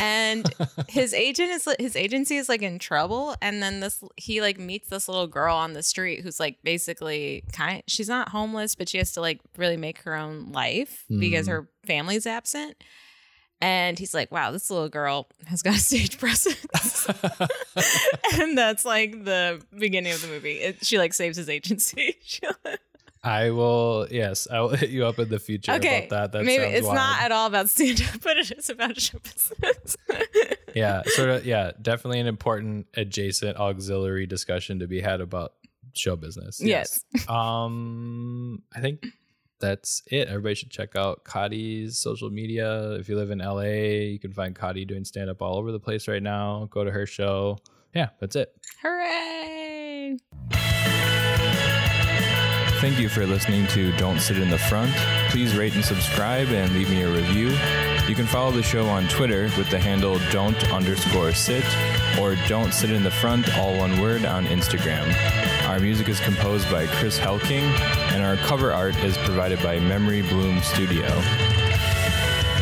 [0.00, 0.46] And
[0.88, 4.88] his agent is his agency is like in trouble and then this he like meets
[4.88, 8.98] this little girl on the street who's like basically kind she's not homeless but she
[8.98, 11.50] has to like really make her own life because Mm.
[11.50, 12.76] her family's absent.
[13.62, 17.06] And he's like, "Wow, this little girl has got a stage presence."
[18.40, 20.52] and that's like the beginning of the movie.
[20.60, 22.16] It, she like saves his agency.
[22.24, 22.46] She-
[23.22, 24.06] I will.
[24.10, 26.38] Yes, I will hit you up in the future okay, about that.
[26.38, 26.96] That maybe it's wild.
[26.96, 29.96] not at all about stand up, but it is about show business.
[30.74, 31.46] yeah, sort of.
[31.46, 35.54] Yeah, definitely an important adjacent auxiliary discussion to be had about
[35.92, 36.60] show business.
[36.62, 37.04] yes.
[37.28, 39.04] Um, I think
[39.60, 40.28] that's it.
[40.28, 42.92] Everybody should check out Kadi's social media.
[42.92, 45.80] If you live in LA, you can find Kadi doing stand up all over the
[45.80, 46.68] place right now.
[46.70, 47.58] Go to her show.
[47.94, 48.54] Yeah, that's it.
[48.82, 50.16] Hooray!
[52.80, 54.94] Thank you for listening to Don't Sit in the Front.
[55.28, 57.50] Please rate and subscribe and leave me a review.
[58.08, 61.62] You can follow the show on Twitter with the handle don't underscore sit
[62.18, 65.14] or don't sit in the front, all one word, on Instagram.
[65.68, 67.64] Our music is composed by Chris Helking
[68.12, 71.06] and our cover art is provided by Memory Bloom Studio.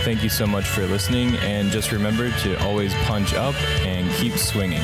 [0.02, 4.32] Thank you so much for listening and just remember to always punch up and keep
[4.32, 4.82] swinging.